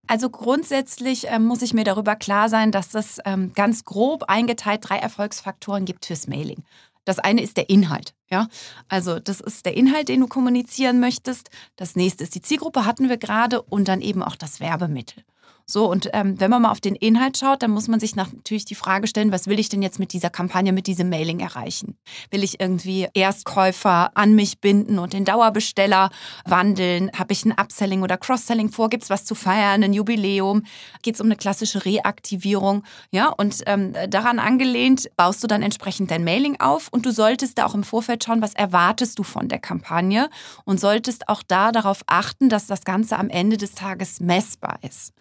Also 0.07 0.29
grundsätzlich 0.29 1.27
ähm, 1.27 1.45
muss 1.45 1.61
ich 1.61 1.73
mir 1.73 1.83
darüber 1.83 2.15
klar 2.15 2.49
sein, 2.49 2.71
dass 2.71 2.95
es 2.95 3.19
ähm, 3.25 3.51
ganz 3.53 3.85
grob 3.85 4.23
eingeteilt 4.23 4.81
drei 4.83 4.97
Erfolgsfaktoren 4.97 5.85
gibt 5.85 6.05
fürs 6.05 6.27
Mailing. 6.27 6.63
Das 7.05 7.19
eine 7.19 7.41
ist 7.41 7.57
der 7.57 7.69
Inhalt. 7.69 8.13
Ja, 8.31 8.47
also 8.87 9.19
das 9.19 9.39
ist 9.39 9.65
der 9.65 9.75
Inhalt, 9.75 10.09
den 10.09 10.21
du 10.21 10.27
kommunizieren 10.27 10.99
möchtest. 10.99 11.49
Das 11.75 11.95
nächste 11.95 12.23
ist 12.23 12.35
die 12.35 12.41
Zielgruppe, 12.41 12.85
hatten 12.85 13.09
wir 13.09 13.17
gerade, 13.17 13.61
und 13.61 13.87
dann 13.87 14.01
eben 14.01 14.23
auch 14.23 14.35
das 14.35 14.59
Werbemittel. 14.59 15.23
So, 15.69 15.87
und 15.87 16.09
ähm, 16.13 16.39
wenn 16.39 16.49
man 16.49 16.63
mal 16.63 16.71
auf 16.71 16.81
den 16.81 16.95
Inhalt 16.95 17.37
schaut, 17.37 17.61
dann 17.61 17.69
muss 17.69 17.87
man 17.87 17.99
sich 17.99 18.15
natürlich 18.15 18.65
die 18.65 18.73
Frage 18.73 19.05
stellen, 19.05 19.31
was 19.31 19.45
will 19.45 19.59
ich 19.59 19.69
denn 19.69 19.83
jetzt 19.83 19.99
mit 19.99 20.13
dieser 20.13 20.31
Kampagne, 20.31 20.73
mit 20.73 20.87
diesem 20.87 21.11
Mailing 21.11 21.41
erreichen? 21.41 21.95
Will 22.31 22.43
ich 22.43 22.59
irgendwie 22.59 23.07
Erstkäufer 23.13 24.09
an 24.17 24.33
mich 24.33 24.61
binden 24.61 24.97
und 24.97 25.13
den 25.13 25.25
Dauerbesteller 25.25 26.09
wandeln? 26.43 27.11
Habe 27.15 27.33
ich 27.33 27.45
ein 27.45 27.51
Upselling 27.51 28.01
oder 28.01 28.17
Cross-Selling 28.17 28.71
vor? 28.71 28.89
Gibt 28.89 29.03
es 29.03 29.11
was 29.11 29.25
zu 29.25 29.35
feiern, 29.35 29.83
ein 29.83 29.93
Jubiläum? 29.93 30.63
Geht 31.03 31.13
es 31.13 31.21
um 31.21 31.27
eine 31.27 31.35
klassische 31.35 31.85
Reaktivierung? 31.85 32.81
Ja, 33.11 33.27
und 33.27 33.61
ähm, 33.67 33.93
daran 34.09 34.39
angelehnt 34.39 35.11
baust 35.17 35.43
du 35.43 35.47
dann 35.47 35.61
entsprechend 35.61 36.09
dein 36.09 36.23
Mailing 36.23 36.59
auf 36.59 36.87
und 36.89 37.05
du 37.05 37.11
solltest 37.11 37.59
da 37.59 37.67
auch 37.67 37.75
im 37.75 37.83
Vorfeld 37.83 38.23
schauen, 38.23 38.41
was 38.41 38.55
erwartest 38.55 39.19
du 39.19 39.23
von 39.23 39.47
der 39.49 39.59
Kampagne 39.59 40.31
und 40.65 40.79
solltest 40.79 41.29
auch 41.29 41.43
da 41.47 41.71
darauf 41.71 42.01
achten, 42.07 42.49
dass 42.49 42.65
das 42.65 42.85
Ganze 42.85 43.19
am 43.19 43.29
Ende 43.29 43.57
des 43.57 43.75
Tages 43.75 44.19
messbar 44.19 44.79
ist. 44.81 45.13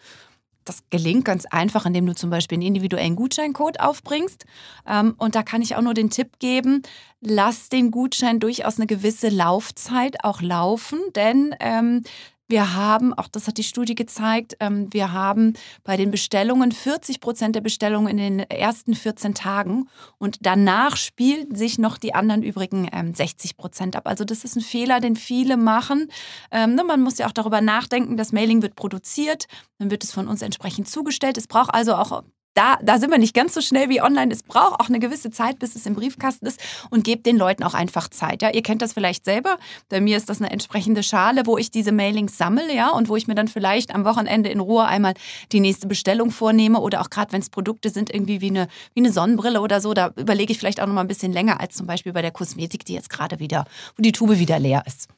Das 0.69 0.83
gelingt 0.91 1.25
ganz 1.25 1.47
einfach, 1.47 1.87
indem 1.87 2.07
du 2.07 2.15
zum 2.15 2.31
Beispiel 2.31 2.57
einen 2.57 2.67
individuellen 2.67 3.17
Gutscheincode 3.17 3.81
aufbringst. 3.81 4.45
Ähm, 4.87 5.15
und 5.19 5.35
da 5.35 5.43
kann 5.43 5.63
ich 5.63 5.77
auch 5.77 5.83
nur 5.83 5.95
den 5.95 6.11
Tipp 6.11 6.39
geben, 6.39 6.83
lass 7.21 7.69
den 7.69 7.91
Gutschein 7.91 8.39
durchaus 8.39 8.77
eine 8.77 8.87
gewisse 8.87 9.31
Laufzeit 9.31 10.25
auch 10.25 10.43
laufen, 10.43 11.01
denn 11.15 11.55
ähm, 11.61 12.03
wir 12.49 12.75
haben, 12.75 13.13
auch 13.15 13.29
das 13.29 13.47
hat 13.47 13.59
die 13.59 13.63
Studie 13.63 13.95
gezeigt, 13.95 14.57
ähm, 14.61 14.89
wir 14.91 15.13
haben 15.13 15.53
bei 15.85 15.97
den 15.97 16.11
Bestellungen 16.11 16.73
40 16.73 17.21
Prozent 17.21 17.55
der 17.55 17.61
Bestellungen 17.61 18.09
in 18.09 18.17
den 18.17 18.41
ersten 18.41 18.95
14 18.95 19.35
Tagen 19.35 19.89
und 20.19 20.39
danach 20.43 20.97
spielen 20.97 21.55
sich 21.55 21.79
noch 21.79 21.99
die 21.99 22.15
anderen 22.15 22.43
übrigen 22.43 22.89
60 23.15 23.51
ähm, 23.51 23.57
Prozent 23.57 23.97
ab. 23.97 24.07
Also 24.07 24.25
das 24.25 24.45
ist 24.45 24.57
ein 24.57 24.63
Fehler, 24.63 25.01
den 25.01 25.17
viele 25.17 25.57
machen. 25.57 26.11
Ähm, 26.51 26.75
ne, 26.75 26.85
man 26.85 27.03
muss 27.03 27.19
ja 27.19 27.27
auch 27.27 27.33
darüber 27.33 27.61
nachdenken, 27.61 28.17
das 28.17 28.33
Mailing 28.33 28.63
wird 28.63 28.77
produziert, 28.77 29.47
dann 29.79 29.91
wird 29.91 30.03
es 30.05 30.13
von 30.13 30.27
uns 30.27 30.43
entsprechend 30.43 30.89
zugestellt. 30.89 31.37
Es 31.37 31.47
braucht 31.47 31.75
also 31.75 31.95
auch 31.95 32.23
da, 32.55 32.77
da 32.83 32.99
sind 32.99 33.11
wir 33.11 33.19
nicht 33.19 33.35
ganz 33.35 33.55
so 33.55 33.61
schnell 33.61 33.89
wie 33.89 34.03
online. 34.03 34.33
Es 34.33 34.43
braucht 34.43 34.81
auch 34.81 34.89
eine 34.89 34.99
gewisse 34.99 35.31
Zeit, 35.31 35.59
bis 35.59 35.77
es 35.77 35.87
im 35.87 35.95
Briefkasten 35.95 36.47
ist 36.47 36.61
und 36.91 37.05
gebt 37.05 37.25
den 37.27 37.37
Leuten 37.37 37.63
auch 37.63 37.75
einfach 37.75 38.09
Zeit. 38.09 38.43
Ja, 38.43 38.51
ihr 38.51 38.63
kennt 38.63 38.83
das 38.83 38.95
vielleicht 38.95 39.25
selber. 39.25 39.59
Bei 39.89 40.01
mir 40.01 40.17
ist 40.17 40.29
das 40.29 40.41
eine 40.41 40.51
entsprechende 40.51 41.03
Schale, 41.03 41.47
wo 41.47 41.57
ich 41.57 41.71
diese 41.71 41.93
Mailings 41.93 42.37
sammle, 42.37 42.75
ja, 42.75 42.91
und 42.91 43.09
wo 43.09 43.17
ich 43.17 43.29
mir 43.29 43.35
dann 43.35 43.49
vielleicht 43.49 43.95
am 43.95 44.05
Wochenende 44.05 44.49
in 44.51 44.61
Ruhe 44.61 44.85
einmal 44.85 45.15
die 45.53 45.61
nächste 45.61 45.87
Bestellung 45.87 46.31
vornehme 46.31 46.81
oder 46.81 47.01
auch 47.01 47.11
gerade 47.11 47.33
wenn 47.33 47.41
es 47.41 47.51
Produkte 47.51 47.91
sind, 47.91 48.13
irgendwie 48.13 48.41
wie 48.41 48.51
eine, 48.51 48.69
wie 48.95 49.01
eine 49.01 49.13
Sonnenbrille 49.13 49.61
oder 49.61 49.81
so, 49.81 49.95
da 49.95 50.13
überlege 50.17 50.53
ich 50.53 50.59
vielleicht 50.59 50.81
auch 50.81 50.87
noch 50.87 50.95
mal 50.95 51.03
ein 51.03 51.09
bisschen 51.09 51.33
länger 51.33 51.61
als 51.61 51.77
zum 51.77 51.87
Beispiel 51.87 52.13
bei 52.13 52.23
der 52.23 52.33
Kosmetik, 52.33 52.85
die 52.85 52.95
jetzt 52.95 53.11
gerade 53.11 53.39
wieder, 53.39 53.67
wo 53.97 54.03
die 54.03 54.13
Tube 54.13 54.39
wieder 54.39 54.59
leer 54.59 54.83
ist. 54.87 55.09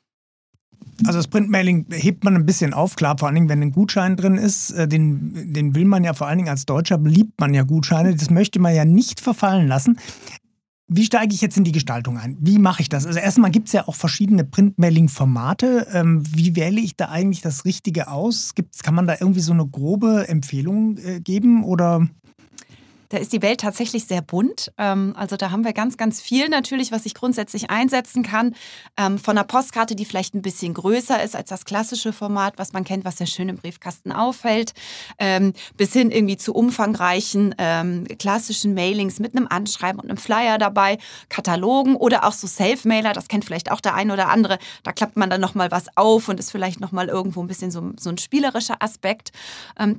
Also 1.07 1.19
das 1.19 1.28
Printmailing 1.28 1.87
hebt 1.90 2.25
man 2.25 2.35
ein 2.35 2.47
bisschen 2.47 2.75
auf, 2.75 2.97
klar, 2.97 3.16
vor 3.19 3.28
allen 3.28 3.35
Dingen, 3.35 3.49
wenn 3.49 3.62
ein 3.62 3.73
Gutschein 3.73 4.16
drin 4.16 4.37
ist, 4.37 4.71
äh, 4.73 4.87
den, 4.87 5.52
den 5.52 5.75
will 5.75 5.85
man 5.85 6.04
ja 6.04 6.14
vor 6.14 6.26
allen 6.26 6.38
Dingen 6.38 6.50
als 6.50 6.66
Deutscher, 6.66 6.99
beliebt 6.99 7.40
man 7.40 7.54
ja 7.54 7.62
Gutscheine, 7.62 8.14
das 8.14 8.30
möchte 8.30 8.59
man 8.59 8.75
ja 8.75 8.85
nicht 8.85 9.21
verfallen 9.21 9.66
lassen. 9.66 9.99
Wie 10.92 11.04
steige 11.04 11.33
ich 11.33 11.40
jetzt 11.40 11.57
in 11.57 11.62
die 11.62 11.71
Gestaltung 11.71 12.19
ein? 12.19 12.37
Wie 12.40 12.59
mache 12.59 12.83
ich 12.83 12.88
das? 12.88 13.07
Also 13.07 13.21
erstmal 13.21 13.52
gibt 13.52 13.69
es 13.69 13.73
ja 13.73 13.87
auch 13.87 13.95
verschiedene 13.95 14.42
Printmailing-Formate. 14.45 15.87
Ähm, 15.92 16.25
wie 16.35 16.57
wähle 16.57 16.80
ich 16.80 16.97
da 16.97 17.11
eigentlich 17.11 17.42
das 17.42 17.64
Richtige 17.64 18.09
aus? 18.09 18.57
Gibt's, 18.57 18.83
kann 18.83 18.97
man 18.97 19.07
da 19.07 19.14
irgendwie 19.21 19.40
so 19.40 19.52
eine 19.52 19.64
grobe 19.66 20.26
Empfehlung 20.28 20.99
äh, 20.99 21.21
geben 21.21 21.62
oder? 21.62 22.09
Da 23.11 23.19
ist 23.19 23.33
die 23.33 23.43
Welt 23.43 23.61
tatsächlich 23.61 24.07
sehr 24.07 24.23
bunt. 24.23 24.73
Ähm, 24.79 25.14
also 25.17 25.37
da 25.37 25.50
haben 25.50 25.64
wir 25.64 25.73
ganz, 25.73 25.97
ganz 25.97 26.21
viel 26.21 26.49
natürlich, 26.49 26.93
was 26.93 27.07
ich 27.07 27.14
grundsätzlich 27.14 27.69
einsetzen 27.69 28.23
kann. 28.23 28.55
Ähm, 28.97 29.19
von 29.19 29.37
einer 29.37 29.47
Postkarte, 29.47 29.97
die 29.97 30.05
vielleicht 30.05 30.35
ein 30.35 30.43
bisschen 30.43 30.75
größer 30.75 31.21
ist 31.23 31.35
als 31.35 31.49
das 31.49 31.64
klassische 31.64 32.12
Format, 32.12 32.55
was 32.57 32.73
man 32.73 32.85
kennt, 32.85 33.05
was 33.05 33.19
sehr 33.19 33.26
schön 33.26 33.49
im 33.49 33.57
Briefkasten 33.57 34.12
auffällt, 34.12 34.75
ähm, 35.19 35.55
bis 35.76 35.93
hin 35.93 36.11
irgendwie 36.11 36.37
zu 36.37 36.55
umfangreichen 36.55 37.55
klassischen 38.19 38.75
Mailings 38.75 39.19
mit 39.19 39.37
einem 39.37 39.49
Anschreiben 39.49 40.00
und 40.00 40.09
einem 40.09 40.17
Flyer 40.17 40.59
dabei, 40.59 40.99
Katalogen 41.29 41.97
oder 41.97 42.25
auch 42.25 42.33
so 42.33 42.47
Self-Mailer, 42.47 43.12
das 43.12 43.29
kennt 43.29 43.45
vielleicht 43.45 43.71
auch 43.71 43.81
der 43.81 43.95
eine 43.95 44.12
oder 44.12 44.29
andere. 44.29 44.59
Da 44.85 44.93
klappt 44.93 45.17
man 45.17 45.31
dann 45.31 45.40
nochmal 45.40 45.71
was 45.71 45.87
auf 45.97 46.29
und 46.29 46.38
ist 46.38 46.50
vielleicht 46.50 46.81
nochmal 46.81 47.09
irgendwo 47.09 47.43
ein 47.43 47.49
bisschen 47.49 47.71
so, 47.71 47.93
so 47.99 48.11
ein 48.11 48.19
spielerischer 48.19 48.76
Aspekt. 48.81 49.33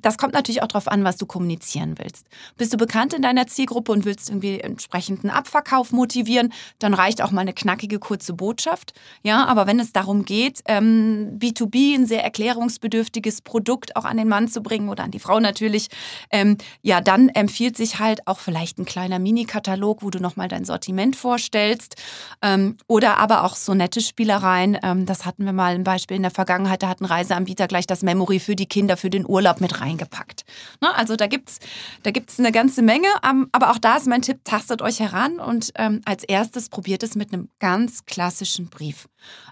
das 0.02 0.18
kommt 0.18 0.34
natürlich 0.34 0.64
auch 0.64 0.68
darauf 0.68 0.88
an, 0.88 1.04
was 1.04 1.18
du 1.18 1.26
kommunizieren 1.26 1.96
willst. 1.98 2.28
Bist 2.58 2.74
du 2.74 2.78
bekannt 2.78 3.01
bekannt 3.02 3.14
in 3.14 3.24
deiner 3.24 3.48
Zielgruppe 3.48 3.92
und 3.92 4.06
willst 4.06 4.30
irgendwie 4.30 4.60
entsprechenden 4.60 5.32
Abverkauf 5.32 5.92
motivieren, 5.92 6.54
dann 6.78 6.94
reicht 6.94 7.24
auch 7.24 7.32
mal 7.32 7.42
eine 7.42 7.54
knackige 7.54 7.98
kurze 7.98 8.34
Botschaft. 8.34 8.94
Ja, 9.24 9.46
aber 9.46 9.66
wenn 9.66 9.80
es 9.80 9.92
darum 9.92 10.24
geht, 10.24 10.60
ähm, 10.66 11.40
B2B, 11.40 11.96
ein 11.96 12.06
sehr 12.06 12.24
erklärungsbedürftiges 12.24 13.42
Produkt 13.42 13.96
auch 13.96 14.06
an 14.06 14.18
den 14.18 14.28
Mann 14.28 14.48
zu 14.48 14.62
bringen 14.62 14.90
oder 14.90 15.04
an 15.04 15.10
die 15.10 15.18
Frau 15.18 15.40
natürlich, 15.40 15.88
ähm, 16.30 16.58
ja, 16.84 17.02
dann 17.02 17.30
empfiehlt 17.30 17.76
sich 17.76 17.98
halt 17.98 18.28
auch 18.28 18.38
vielleicht 18.38 18.78
ein 18.78 18.86
kleiner 18.86 19.18
Mini-Katalog, 19.18 20.04
wo 20.04 20.12
du 20.12 20.20
nochmal 20.20 20.48
dein 20.48 20.66
Sortiment 20.66 21.16
vorstellst. 21.16 21.96
Ähm, 22.44 22.78
oder 22.86 23.18
aber 23.18 23.44
auch 23.44 23.56
so 23.56 23.74
nette 23.74 24.02
Spielereien. 24.02 24.78
Ähm, 24.84 25.08
das 25.08 25.26
hatten 25.26 25.44
wir 25.46 25.54
mal 25.54 25.74
ein 25.74 25.84
Beispiel 25.84 26.18
in 26.18 26.24
der 26.24 26.32
Vergangenheit, 26.32 26.84
da 26.84 26.90
hat 26.90 27.02
ein 27.02 27.06
Reiseanbieter 27.06 27.68
gleich 27.68 27.88
das 27.88 28.04
Memory 28.04 28.40
für 28.40 28.56
die 28.56 28.68
Kinder 28.68 28.96
für 28.96 29.10
den 29.10 29.28
Urlaub 29.28 29.60
mit 29.60 29.82
reingepackt. 29.82 30.46
Ne? 30.82 30.96
Also 30.96 31.16
da 31.16 31.26
gibt's 31.26 31.58
da 32.04 32.12
gibt's 32.12 32.38
eine 32.38 32.52
ganze 32.52 32.84
Menge 32.84 32.91
Menge, 32.92 33.08
aber 33.54 33.72
auch 33.72 33.78
da 33.78 33.96
ist 33.96 34.08
mein 34.08 34.22
Tipp, 34.22 34.42
tastet 34.44 34.82
euch 34.82 35.00
heran 35.00 35.40
und 35.40 35.72
ähm, 35.76 36.02
als 36.04 36.26
erstes 36.26 36.68
probiert 36.68 37.04
es 37.04 37.16
mit 37.16 37.32
einem 37.32 37.48
ganz 37.60 38.06
klassischen 38.06 38.68
Brief. 38.68 39.08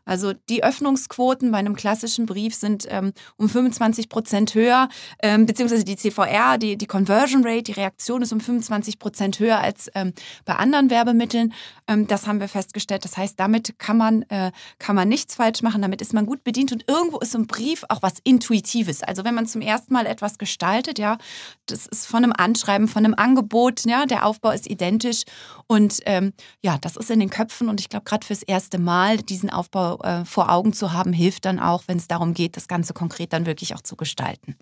Also 0.06 0.34
die 0.34 0.64
Öffnungsquoten 0.64 1.52
bei 1.52 1.58
einem 1.58 1.76
klassischen 1.76 2.26
Brief 2.26 2.56
sind 2.56 2.86
ähm, 2.90 3.14
um 3.38 3.50
25 3.50 4.10
Prozent 4.10 4.56
höher, 4.56 4.90
ähm, 5.22 5.46
beziehungsweise 5.46 5.84
die 5.84 5.96
CVR, 5.96 6.58
die, 6.58 6.78
die 6.78 6.88
Conversion 6.88 7.44
Rate, 7.46 7.64
die 7.64 7.72
Reaktion 7.74 8.22
ist 8.22 8.34
um 8.34 8.40
25 8.40 9.00
Prozent 9.00 9.40
höher 9.40 9.60
als 9.60 9.90
ähm, 9.96 10.14
bei 10.46 10.56
anderen 10.56 10.90
Werbemitteln. 10.90 11.54
Ähm, 11.88 12.08
das 12.08 12.28
haben 12.28 12.40
wir 12.40 12.48
festgestellt. 12.48 13.06
Das 13.06 13.18
heißt, 13.18 13.40
damit 13.40 13.78
kann 13.80 13.98
man, 13.98 14.24
äh, 14.24 14.52
kann 14.80 14.96
man 14.96 15.08
nichts 15.08 15.36
falsch 15.36 15.62
machen, 15.62 15.82
damit 15.82 16.02
ist 16.02 16.14
man 16.14 16.26
gut 16.26 16.44
bedient 16.44 16.72
und 16.72 16.86
irgendwo 16.88 17.20
ist 17.20 17.32
so 17.32 17.38
ein 17.38 17.48
Brief 17.48 17.84
auch 17.90 18.02
was 18.02 18.16
Intuitives. 18.24 19.04
Also 19.04 19.24
wenn 19.24 19.36
man 19.36 19.48
zum 19.48 19.62
ersten 19.62 19.94
Mal 19.94 20.06
etwas 20.06 20.38
gestaltet, 20.38 21.00
ja, 21.00 21.18
das 21.66 21.88
ist 21.88 22.08
von 22.08 22.24
einem 22.24 22.34
Anschreiben, 22.34 22.88
von 22.88 23.06
einem 23.06 23.16
Angebot, 23.16 23.86
ja, 23.86 24.06
der 24.06 24.26
Aufbau 24.26 24.52
ist 24.52 24.70
identisch 24.70 25.24
und 25.68 26.00
ähm, 26.06 26.34
ja, 26.62 26.78
das 26.80 26.96
ist 26.96 27.12
in 27.12 27.20
den 27.20 27.30
Köpfen 27.30 27.70
und 27.70 27.80
ich 27.80 27.90
glaube, 27.90 28.06
gerade 28.06 28.26
fürs 28.26 28.44
erste 28.44 28.80
Mal 28.80 29.18
diesen 29.18 29.50
Aufbau 29.60 30.00
äh, 30.00 30.26
vor 30.26 30.50
Augen 30.50 30.74
zu 30.74 30.94
haben, 30.94 31.12
hilft 31.12 31.46
dann 31.46 31.60
auch, 31.60 31.84
wenn 31.88 31.98
es 31.98 32.08
darum 32.08 32.34
geht, 32.34 32.56
das 32.56 32.68
Ganze 32.68 32.94
konkret 32.94 33.34
dann 33.34 33.46
wirklich 33.46 33.76
auch 33.76 33.82
zu 33.82 33.98
gestalten. 33.98 34.56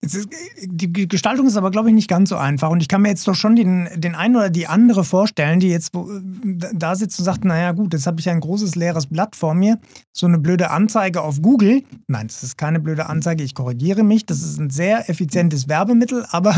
Ist, 0.00 0.28
die 0.62 1.08
Gestaltung 1.08 1.46
ist 1.46 1.56
aber, 1.56 1.70
glaube 1.70 1.88
ich, 1.88 1.94
nicht 1.94 2.08
ganz 2.08 2.30
so 2.30 2.36
einfach. 2.36 2.70
Und 2.70 2.80
ich 2.80 2.88
kann 2.88 3.02
mir 3.02 3.10
jetzt 3.10 3.28
doch 3.28 3.34
schon 3.34 3.54
den, 3.54 3.88
den 3.94 4.14
einen 4.14 4.36
oder 4.36 4.50
die 4.50 4.66
andere 4.66 5.04
vorstellen, 5.04 5.60
die 5.60 5.68
jetzt 5.68 5.92
da 6.72 6.96
sitzt 6.96 7.18
und 7.18 7.24
sagt, 7.24 7.44
naja 7.44 7.72
gut, 7.72 7.92
jetzt 7.92 8.06
habe 8.06 8.18
ich 8.18 8.28
ein 8.28 8.40
großes 8.40 8.74
leeres 8.74 9.06
Blatt 9.06 9.36
vor 9.36 9.54
mir, 9.54 9.78
so 10.12 10.26
eine 10.26 10.38
blöde 10.38 10.70
Anzeige 10.70 11.22
auf 11.22 11.40
Google. 11.40 11.82
Nein, 12.08 12.26
das 12.26 12.42
ist 12.42 12.58
keine 12.58 12.80
blöde 12.80 13.06
Anzeige, 13.06 13.44
ich 13.44 13.54
korrigiere 13.54 14.02
mich. 14.02 14.26
Das 14.26 14.42
ist 14.42 14.58
ein 14.58 14.70
sehr 14.70 15.08
effizientes 15.08 15.68
Werbemittel, 15.68 16.26
aber 16.30 16.54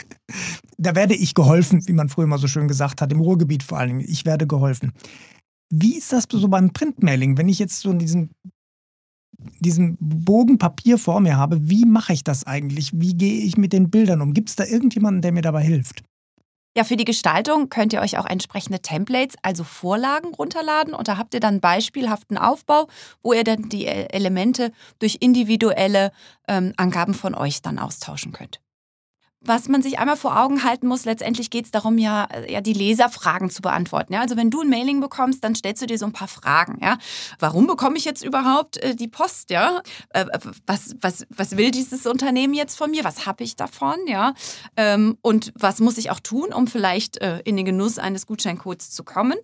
da 0.78 0.94
werde 0.94 1.14
ich 1.14 1.34
geholfen, 1.34 1.86
wie 1.86 1.92
man 1.92 2.08
früher 2.08 2.26
mal 2.26 2.38
so 2.38 2.46
schön 2.46 2.68
gesagt 2.68 3.00
hat, 3.00 3.12
im 3.12 3.20
Ruhrgebiet 3.20 3.62
vor 3.62 3.78
allen 3.78 3.88
Dingen. 3.88 4.08
Ich 4.08 4.24
werde 4.24 4.46
geholfen. 4.46 4.92
Wie 5.70 5.96
ist 5.96 6.12
das 6.12 6.24
so 6.30 6.48
beim 6.48 6.72
Printmailing? 6.72 7.36
Wenn 7.38 7.48
ich 7.48 7.58
jetzt 7.58 7.80
so 7.80 7.92
diesen, 7.92 8.30
diesen 9.60 9.96
Bogen 10.00 10.58
Papier 10.58 10.98
vor 10.98 11.20
mir 11.20 11.36
habe, 11.36 11.68
wie 11.68 11.84
mache 11.84 12.12
ich 12.12 12.24
das 12.24 12.44
eigentlich? 12.44 12.92
Wie 12.94 13.14
gehe 13.14 13.42
ich 13.42 13.56
mit 13.56 13.72
den 13.72 13.90
Bildern 13.90 14.22
um? 14.22 14.32
Gibt 14.32 14.50
es 14.50 14.56
da 14.56 14.64
irgendjemanden, 14.64 15.22
der 15.22 15.32
mir 15.32 15.42
dabei 15.42 15.62
hilft? 15.62 16.02
Ja, 16.76 16.84
für 16.84 16.96
die 16.96 17.06
Gestaltung 17.06 17.70
könnt 17.70 17.94
ihr 17.94 18.02
euch 18.02 18.18
auch 18.18 18.26
entsprechende 18.26 18.80
Templates, 18.80 19.36
also 19.42 19.64
Vorlagen 19.64 20.34
runterladen 20.34 20.92
und 20.92 21.08
da 21.08 21.16
habt 21.16 21.32
ihr 21.32 21.40
dann 21.40 21.60
beispielhaften 21.60 22.36
Aufbau, 22.36 22.86
wo 23.22 23.32
ihr 23.32 23.44
dann 23.44 23.70
die 23.70 23.86
Elemente 23.86 24.72
durch 24.98 25.16
individuelle 25.20 26.12
ähm, 26.48 26.74
Angaben 26.76 27.14
von 27.14 27.34
euch 27.34 27.62
dann 27.62 27.78
austauschen 27.78 28.32
könnt 28.32 28.60
was 29.46 29.68
man 29.68 29.82
sich 29.82 29.98
einmal 29.98 30.16
vor 30.16 30.38
Augen 30.38 30.64
halten 30.64 30.86
muss, 30.86 31.04
letztendlich 31.04 31.50
geht 31.50 31.66
es 31.66 31.70
darum, 31.70 31.98
ja, 31.98 32.28
ja, 32.48 32.60
die 32.60 32.72
Leserfragen 32.72 33.50
zu 33.50 33.62
beantworten. 33.62 34.12
Ja? 34.12 34.20
Also 34.20 34.36
wenn 34.36 34.50
du 34.50 34.60
ein 34.60 34.68
Mailing 34.68 35.00
bekommst, 35.00 35.44
dann 35.44 35.54
stellst 35.54 35.82
du 35.82 35.86
dir 35.86 35.98
so 35.98 36.06
ein 36.06 36.12
paar 36.12 36.28
Fragen. 36.28 36.78
Ja? 36.82 36.98
Warum 37.38 37.66
bekomme 37.66 37.96
ich 37.96 38.04
jetzt 38.04 38.24
überhaupt 38.24 38.76
äh, 38.78 38.94
die 38.94 39.08
Post? 39.08 39.50
Ja? 39.50 39.82
Äh, 40.10 40.26
was, 40.66 40.94
was, 41.00 41.26
was 41.30 41.56
will 41.56 41.70
dieses 41.70 42.06
Unternehmen 42.06 42.54
jetzt 42.54 42.76
von 42.76 42.90
mir? 42.90 43.04
Was 43.04 43.26
habe 43.26 43.44
ich 43.44 43.56
davon? 43.56 43.96
Ja? 44.06 44.34
Ähm, 44.76 45.18
und 45.22 45.52
was 45.54 45.80
muss 45.80 45.98
ich 45.98 46.10
auch 46.10 46.20
tun, 46.20 46.52
um 46.52 46.66
vielleicht 46.66 47.18
äh, 47.18 47.40
in 47.44 47.56
den 47.56 47.66
Genuss 47.66 47.98
eines 47.98 48.26
Gutscheincodes 48.26 48.90
zu 48.90 49.04
kommen? 49.04 49.36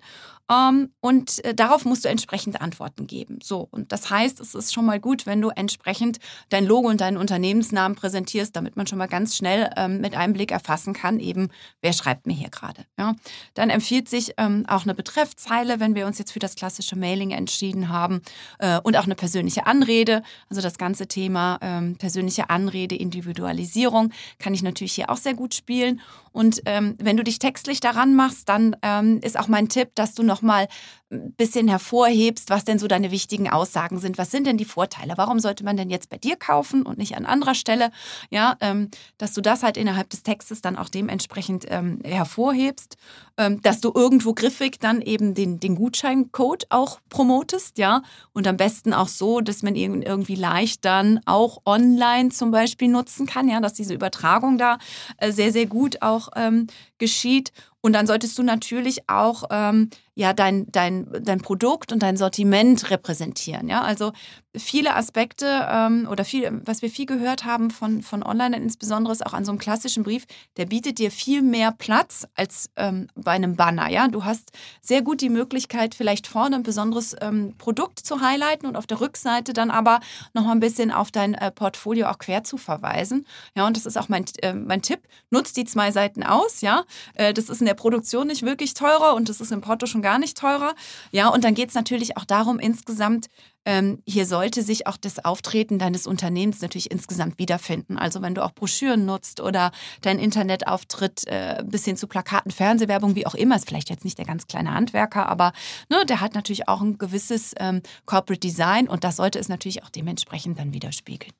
Ähm, 0.51 0.91
und 1.01 1.45
äh, 1.45 1.55
darauf 1.55 1.85
musst 1.85 2.05
du 2.05 2.09
entsprechende 2.09 2.61
Antworten 2.61 3.07
geben. 3.07 3.39
So, 3.43 3.69
und 3.71 3.93
das 3.93 4.11
heißt, 4.11 4.41
es 4.41 4.55
ist 4.55 4.75
schon 4.75 4.85
mal 4.85 5.01
gut, 5.01 5.25
wenn 5.25 5.41
du 5.41 5.51
entsprechend 5.51 6.19
dein 6.49 6.67
Logo 6.67 6.89
und 6.89 7.01
deinen 7.01 7.17
Unternehmensnamen 7.17 7.97
präsentierst, 7.97 8.55
damit 8.57 8.77
man 8.77 8.87
schon 8.87 8.99
mal 8.99 9.07
ganz 9.07 9.37
schnell 9.37 9.71
ähm, 9.77 10.01
mit 10.01 10.15
einem 10.15 10.33
Blick 10.33 10.51
erfassen 10.51 10.95
kann, 10.95 11.21
eben, 11.21 11.49
wer 11.81 11.93
schreibt 11.93 12.27
mir 12.27 12.35
hier 12.35 12.51
gerade. 12.51 12.85
Ja? 12.99 13.15
Dann 13.55 13.71
empfiehlt 13.71 14.09
sich 14.09 14.35
ähm, 14.37 14.65
auch 14.67 14.83
eine 14.83 14.95
Betreffzeile, 14.95 15.81
wenn 15.81 15.95
wir 15.95 16.07
uns 16.07 16.19
jetzt 16.19 16.33
für 16.33 16.39
das 16.39 16.57
klassische 16.57 16.97
Mailing 16.97 17.31
entschieden 17.31 17.89
haben, 17.89 18.21
äh, 18.59 18.81
und 18.81 18.97
auch 18.97 19.05
eine 19.05 19.15
persönliche 19.15 19.67
Anrede. 19.67 20.23
Also 20.49 20.61
das 20.61 20.79
ganze 20.79 21.07
Thema 21.07 21.59
persönliche 21.99 22.51
Anrede, 22.51 22.97
Individualisierung 22.97 24.11
kann 24.39 24.55
ich 24.55 24.63
natürlich 24.63 24.93
hier 24.93 25.11
auch 25.11 25.17
sehr 25.17 25.35
gut 25.35 25.55
spielen. 25.55 26.01
Und 26.33 26.63
wenn 26.65 27.17
du 27.17 27.25
dich 27.25 27.39
textlich 27.39 27.81
daran 27.81 28.15
machst, 28.15 28.49
dann 28.49 28.75
ist 29.21 29.39
auch 29.39 29.49
mein 29.49 29.69
Tipp, 29.69 29.91
dass 29.95 30.15
du 30.15 30.23
nochmal 30.33 30.69
ein 31.13 31.33
bisschen 31.33 31.69
hervorhebst, 31.69 32.49
was 32.49 32.65
denn 32.65 32.79
so 32.79 32.89
deine 32.89 33.11
wichtigen 33.11 33.51
Aussagen 33.51 33.99
sind. 33.99 34.17
Was 34.17 34.31
sind 34.31 34.47
denn 34.47 34.57
die 34.57 34.65
Vorteile? 34.65 35.15
Warum 35.17 35.41
sollte 35.41 35.63
man 35.63 35.77
denn 35.77 35.91
jetzt 35.91 36.09
bei 36.09 36.17
dir 36.17 36.37
kaufen 36.37 36.85
und 36.85 36.97
nicht 36.97 37.17
an 37.17 37.27
anderer 37.27 37.55
Stelle? 37.55 37.91
Ja, 38.31 38.57
ähm, 38.61 38.89
dass 39.19 39.35
du 39.35 39.43
das 39.43 39.63
halt 39.63 39.77
innerhalb 39.77 40.09
des 40.09 40.23
Textes 40.23 40.63
dann 40.63 40.77
auch 40.77 40.89
dementsprechend 40.89 41.67
ähm, 41.69 42.01
hervorhebst, 42.03 42.97
ähm, 43.37 43.61
dass 43.61 43.81
du 43.81 43.93
irgendwo 43.95 44.33
griffig 44.33 44.79
dann 44.81 45.03
eben 45.03 45.35
den, 45.35 45.61
den 45.61 45.75
Gutscheincode 45.75 46.67
auch 46.71 47.01
promotest, 47.11 47.79
ja, 47.79 48.03
und 48.33 48.47
am 48.47 48.57
besten 48.57 48.95
auch 48.95 49.09
so, 49.09 49.41
dass 49.41 49.63
man 49.63 49.75
ihn 49.75 50.03
irgendwie 50.03 50.35
leicht 50.35 50.85
dann 50.85 51.21
auch 51.27 51.59
online 51.67 52.31
zum 52.31 52.51
Beispiel 52.51 52.89
nutzen 52.89 53.27
kann, 53.27 53.49
ja, 53.49 53.61
dass 53.61 53.75
diese 53.75 53.95
Übertragung 53.95 54.57
da 54.57 54.79
äh, 55.19 55.31
sehr, 55.31 55.53
sehr 55.53 55.67
gut 55.67 56.01
auch 56.01 56.31
ähm, 56.37 56.69
geschieht. 56.99 57.53
Und 57.83 57.93
dann 57.95 58.07
solltest 58.07 58.39
du 58.39 58.43
natürlich 58.45 59.09
auch 59.09 59.45
ähm, 59.51 59.91
ja 60.15 60.33
dein, 60.33 60.71
dein, 60.71 61.09
dein 61.21 61.41
Produkt 61.41 61.93
und 61.93 62.03
dein 62.03 62.17
Sortiment 62.17 62.91
repräsentieren. 62.91 63.69
Ja? 63.69 63.83
Also 63.83 64.13
viele 64.57 64.95
Aspekte 64.95 65.67
ähm, 65.71 66.07
oder 66.11 66.25
viel, 66.25 66.61
was 66.65 66.83
wir 66.83 66.91
viel 66.91 67.07
gehört 67.07 67.45
haben 67.45 67.71
von, 67.71 68.03
von 68.03 68.23
online, 68.23 68.57
insbesondere 68.57 69.13
ist 69.13 69.25
auch 69.25 69.33
an 69.33 69.45
so 69.45 69.53
einem 69.53 69.59
klassischen 69.59 70.03
Brief, 70.03 70.27
der 70.57 70.67
bietet 70.67 70.99
dir 70.99 71.11
viel 71.11 71.43
mehr 71.43 71.73
Platz 71.73 72.27
als 72.35 72.71
ähm, 72.77 73.09
bei 73.15 73.33
einem 73.33 73.57
Banner. 73.57 73.89
Ja? 73.89 74.09
Du 74.09 74.25
hast 74.25 74.51
sehr 74.83 75.03
gut 75.03 75.21
die 75.21 75.31
Möglichkeit, 75.31 75.95
vielleicht 75.95 76.27
vorne 76.27 76.57
ein 76.57 76.63
besonderes 76.63 77.17
ähm, 77.21 77.55
Produkt 77.57 78.01
zu 78.01 78.21
highlighten 78.21 78.67
und 78.67 78.77
auf 78.77 78.87
der 78.87 79.01
Rückseite 79.01 79.53
dann 79.55 79.71
aber 79.71 80.01
noch 80.35 80.45
mal 80.45 80.53
ein 80.53 80.61
bisschen 80.61 80.91
auf 80.91 81.11
dein 81.11 81.35
äh, 81.35 81.51
Portfolio 81.51 82.09
auch 82.09 82.19
quer 82.19 82.45
zu 82.45 82.59
verweisen. 82.59 83.27
Ja, 83.57 83.67
und 83.67 83.77
das 83.77 83.87
ist 83.87 83.97
auch 83.97 84.09
mein, 84.09 84.27
äh, 84.43 84.53
mein 84.53 84.83
Tipp. 84.83 85.01
Nutzt 85.31 85.57
die 85.57 85.65
zwei 85.65 85.93
Seiten 85.93 86.23
aus. 86.23 86.61
Ja? 86.61 86.85
Äh, 87.15 87.33
das 87.33 87.49
ist 87.49 87.61
in 87.61 87.67
der 87.67 87.75
Produktion 87.75 88.27
nicht 88.27 88.43
wirklich 88.43 88.75
teurer 88.75 89.15
und 89.15 89.31
das 89.31 89.41
ist 89.41 89.51
im 89.51 89.63
Porto 89.63 89.87
schon 89.87 90.03
gar 90.03 90.19
nicht 90.19 90.37
teurer. 90.37 90.75
Ja, 91.11 91.29
und 91.29 91.45
dann 91.45 91.55
geht 91.55 91.71
es 91.71 91.75
natürlich 91.75 92.17
auch 92.17 92.25
darum, 92.25 92.59
insgesamt, 92.59 93.29
ähm, 93.65 94.03
hier 94.07 94.27
sollte 94.27 94.63
sich 94.63 94.87
auch 94.87 94.97
das 94.97 95.25
Auftreten 95.25 95.79
deines 95.79 96.07
Unternehmens 96.07 96.61
natürlich 96.61 96.91
insgesamt 96.91 97.39
wiederfinden. 97.39 97.99
Also 97.99 98.23
wenn 98.23 98.35
du 98.35 98.45
auch 98.45 98.53
Broschüren 98.53 99.05
nutzt 99.05 99.41
oder 99.41 99.71
dein 100.01 100.19
Internetauftritt 100.19 101.27
äh, 101.27 101.63
bis 101.65 101.85
hin 101.85 101.97
zu 101.97 102.07
Plakaten, 102.07 102.51
Fernsehwerbung, 102.51 103.15
wie 103.15 103.27
auch 103.27 103.35
immer, 103.35 103.57
ist 103.57 103.69
vielleicht 103.69 103.91
jetzt 103.91 104.05
nicht 104.05 104.19
der 104.19 104.27
ganz 104.27 104.47
kleine 104.47 104.75
Handwerker, 104.75 105.29
aber 105.29 105.53
ne, 105.89 106.05
der 106.07 106.21
hat 106.21 106.35
natürlich 106.35 106.69
auch 106.69 106.81
ein 106.81 106.99
gewisses 106.99 107.55
ähm, 107.59 107.83
Corporate 108.07 108.41
Design 108.41 108.89
und 108.89 109.05
das 109.05 109.17
sollte 109.17 109.39
es 109.39 109.49
natürlich 109.49 109.83
auch 109.83 109.91
dementsprechend 109.91 110.59
dann 110.59 110.73
widerspiegeln. 110.73 111.33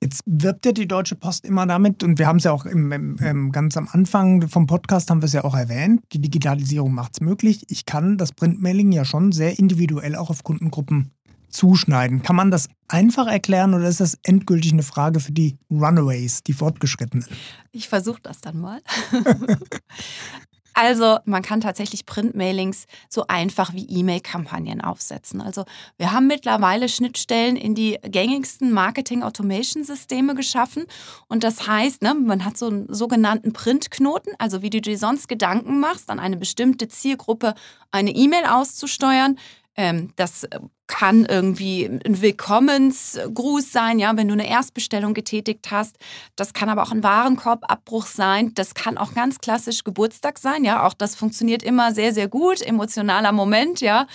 Jetzt 0.00 0.22
wirbt 0.26 0.66
ja 0.66 0.72
die 0.72 0.86
Deutsche 0.86 1.16
Post 1.16 1.44
immer 1.44 1.66
damit, 1.66 2.02
und 2.04 2.18
wir 2.18 2.26
haben 2.26 2.36
es 2.36 2.44
ja 2.44 2.52
auch 2.52 2.66
im, 2.66 2.92
im, 2.92 3.50
ganz 3.50 3.76
am 3.76 3.88
Anfang 3.90 4.48
vom 4.48 4.66
Podcast 4.66 5.10
haben 5.10 5.22
wir 5.22 5.26
es 5.26 5.32
ja 5.32 5.42
auch 5.44 5.56
erwähnt, 5.56 6.02
die 6.12 6.20
Digitalisierung 6.20 6.92
macht 6.92 7.12
es 7.14 7.20
möglich. 7.20 7.64
Ich 7.68 7.86
kann 7.86 8.18
das 8.18 8.32
Printmailing 8.32 8.92
ja 8.92 9.04
schon 9.04 9.32
sehr 9.32 9.58
individuell 9.58 10.14
auch 10.14 10.30
auf 10.30 10.44
Kundengruppen 10.44 11.12
zuschneiden. 11.48 12.22
Kann 12.22 12.36
man 12.36 12.50
das 12.50 12.68
einfach 12.88 13.26
erklären 13.26 13.74
oder 13.74 13.88
ist 13.88 14.00
das 14.00 14.18
endgültig 14.22 14.72
eine 14.72 14.82
Frage 14.82 15.20
für 15.20 15.32
die 15.32 15.58
Runaways, 15.70 16.42
die 16.42 16.52
Fortgeschrittenen? 16.52 17.26
Ich 17.72 17.88
versuche 17.88 18.20
das 18.22 18.40
dann 18.40 18.58
mal. 18.58 18.80
Also 20.80 21.18
man 21.24 21.42
kann 21.42 21.60
tatsächlich 21.60 22.06
Printmailings 22.06 22.84
so 23.08 23.26
einfach 23.26 23.74
wie 23.74 23.84
E-Mail-Kampagnen 23.84 24.80
aufsetzen. 24.80 25.40
Also 25.40 25.64
wir 25.96 26.12
haben 26.12 26.28
mittlerweile 26.28 26.88
Schnittstellen 26.88 27.56
in 27.56 27.74
die 27.74 27.98
gängigsten 28.02 28.70
Marketing-Automation-Systeme 28.70 30.36
geschaffen. 30.36 30.84
Und 31.26 31.42
das 31.42 31.66
heißt, 31.66 32.02
ne, 32.02 32.14
man 32.14 32.44
hat 32.44 32.56
so 32.56 32.68
einen 32.68 32.94
sogenannten 32.94 33.52
Printknoten, 33.52 34.34
also 34.38 34.62
wie 34.62 34.70
du 34.70 34.80
dir 34.80 34.96
sonst 34.96 35.26
Gedanken 35.26 35.80
machst, 35.80 36.10
an 36.10 36.20
eine 36.20 36.36
bestimmte 36.36 36.86
Zielgruppe 36.86 37.54
eine 37.90 38.12
E-Mail 38.12 38.44
auszusteuern. 38.44 39.36
Ähm, 39.74 40.12
das 40.14 40.46
kann 40.88 41.26
irgendwie 41.26 41.84
ein 41.84 42.22
Willkommensgruß 42.22 43.70
sein, 43.70 43.98
ja, 43.98 44.16
wenn 44.16 44.26
du 44.26 44.32
eine 44.32 44.48
Erstbestellung 44.48 45.14
getätigt 45.14 45.70
hast. 45.70 45.96
Das 46.34 46.54
kann 46.54 46.70
aber 46.70 46.82
auch 46.82 46.90
ein 46.90 47.02
Warenkorbabbruch 47.02 48.06
sein. 48.06 48.52
Das 48.54 48.74
kann 48.74 48.98
auch 48.98 49.14
ganz 49.14 49.38
klassisch 49.38 49.84
Geburtstag 49.84 50.38
sein, 50.38 50.64
ja. 50.64 50.84
Auch 50.84 50.94
das 50.94 51.14
funktioniert 51.14 51.62
immer 51.62 51.92
sehr, 51.92 52.12
sehr 52.12 52.26
gut. 52.26 52.62
Emotionaler 52.62 53.32
Moment, 53.32 53.80
ja. 53.80 54.06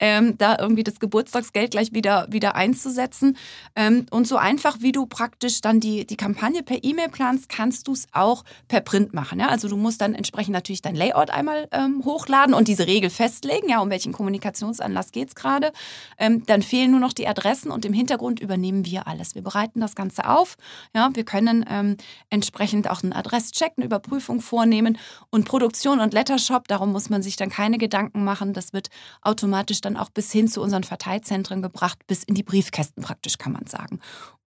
Ähm, 0.00 0.36
da 0.36 0.58
irgendwie 0.60 0.82
das 0.84 0.98
Geburtstagsgeld 0.98 1.70
gleich 1.70 1.92
wieder, 1.92 2.26
wieder 2.28 2.56
einzusetzen. 2.56 3.36
Ähm, 3.76 4.06
und 4.10 4.26
so 4.26 4.36
einfach, 4.36 4.78
wie 4.80 4.92
du 4.92 5.06
praktisch 5.06 5.60
dann 5.60 5.78
die, 5.78 6.06
die 6.06 6.16
Kampagne 6.16 6.64
per 6.64 6.82
E-Mail 6.82 7.08
planst, 7.08 7.48
kannst 7.48 7.86
du 7.86 7.92
es 7.92 8.08
auch 8.12 8.44
per 8.66 8.80
Print 8.80 9.14
machen, 9.14 9.38
ja. 9.38 9.48
Also 9.48 9.68
du 9.68 9.76
musst 9.76 10.00
dann 10.00 10.14
entsprechend 10.14 10.52
natürlich 10.52 10.82
dein 10.82 10.96
Layout 10.96 11.30
einmal 11.30 11.68
ähm, 11.70 12.02
hochladen 12.04 12.52
und 12.52 12.66
diese 12.66 12.88
Regel 12.88 13.10
festlegen, 13.10 13.68
ja, 13.68 13.80
um 13.80 13.90
welchen 13.90 14.12
Kommunikationsanlass 14.12 15.12
geht 15.12 15.28
es 15.28 15.34
gerade. 15.36 15.72
Ähm, 16.18 16.44
dann 16.46 16.62
fehlen 16.62 16.90
nur 16.90 17.00
noch 17.00 17.12
die 17.12 17.28
Adressen 17.28 17.70
und 17.70 17.84
im 17.84 17.92
Hintergrund 17.92 18.40
übernehmen 18.40 18.84
wir 18.86 19.06
alles. 19.06 19.34
Wir 19.34 19.42
bereiten 19.42 19.80
das 19.80 19.94
Ganze 19.94 20.28
auf. 20.28 20.56
Ja, 20.94 21.10
wir 21.14 21.24
können 21.24 21.64
ähm, 21.68 21.96
entsprechend 22.30 22.88
auch 22.90 23.02
einen 23.02 23.12
Adresscheck, 23.12 23.72
eine 23.76 23.86
Überprüfung 23.86 24.40
vornehmen 24.40 24.98
und 25.30 25.46
Produktion 25.46 26.00
und 26.00 26.12
Lettershop, 26.12 26.68
darum 26.68 26.92
muss 26.92 27.10
man 27.10 27.22
sich 27.22 27.36
dann 27.36 27.50
keine 27.50 27.78
Gedanken 27.78 28.24
machen. 28.24 28.52
Das 28.52 28.72
wird 28.72 28.88
automatisch 29.22 29.80
dann 29.80 29.96
auch 29.96 30.10
bis 30.10 30.32
hin 30.32 30.48
zu 30.48 30.60
unseren 30.62 30.84
Verteilzentren 30.84 31.62
gebracht, 31.62 31.98
bis 32.06 32.24
in 32.24 32.34
die 32.34 32.42
Briefkästen 32.42 33.02
praktisch, 33.02 33.38
kann 33.38 33.52
man 33.52 33.66
sagen. 33.66 34.00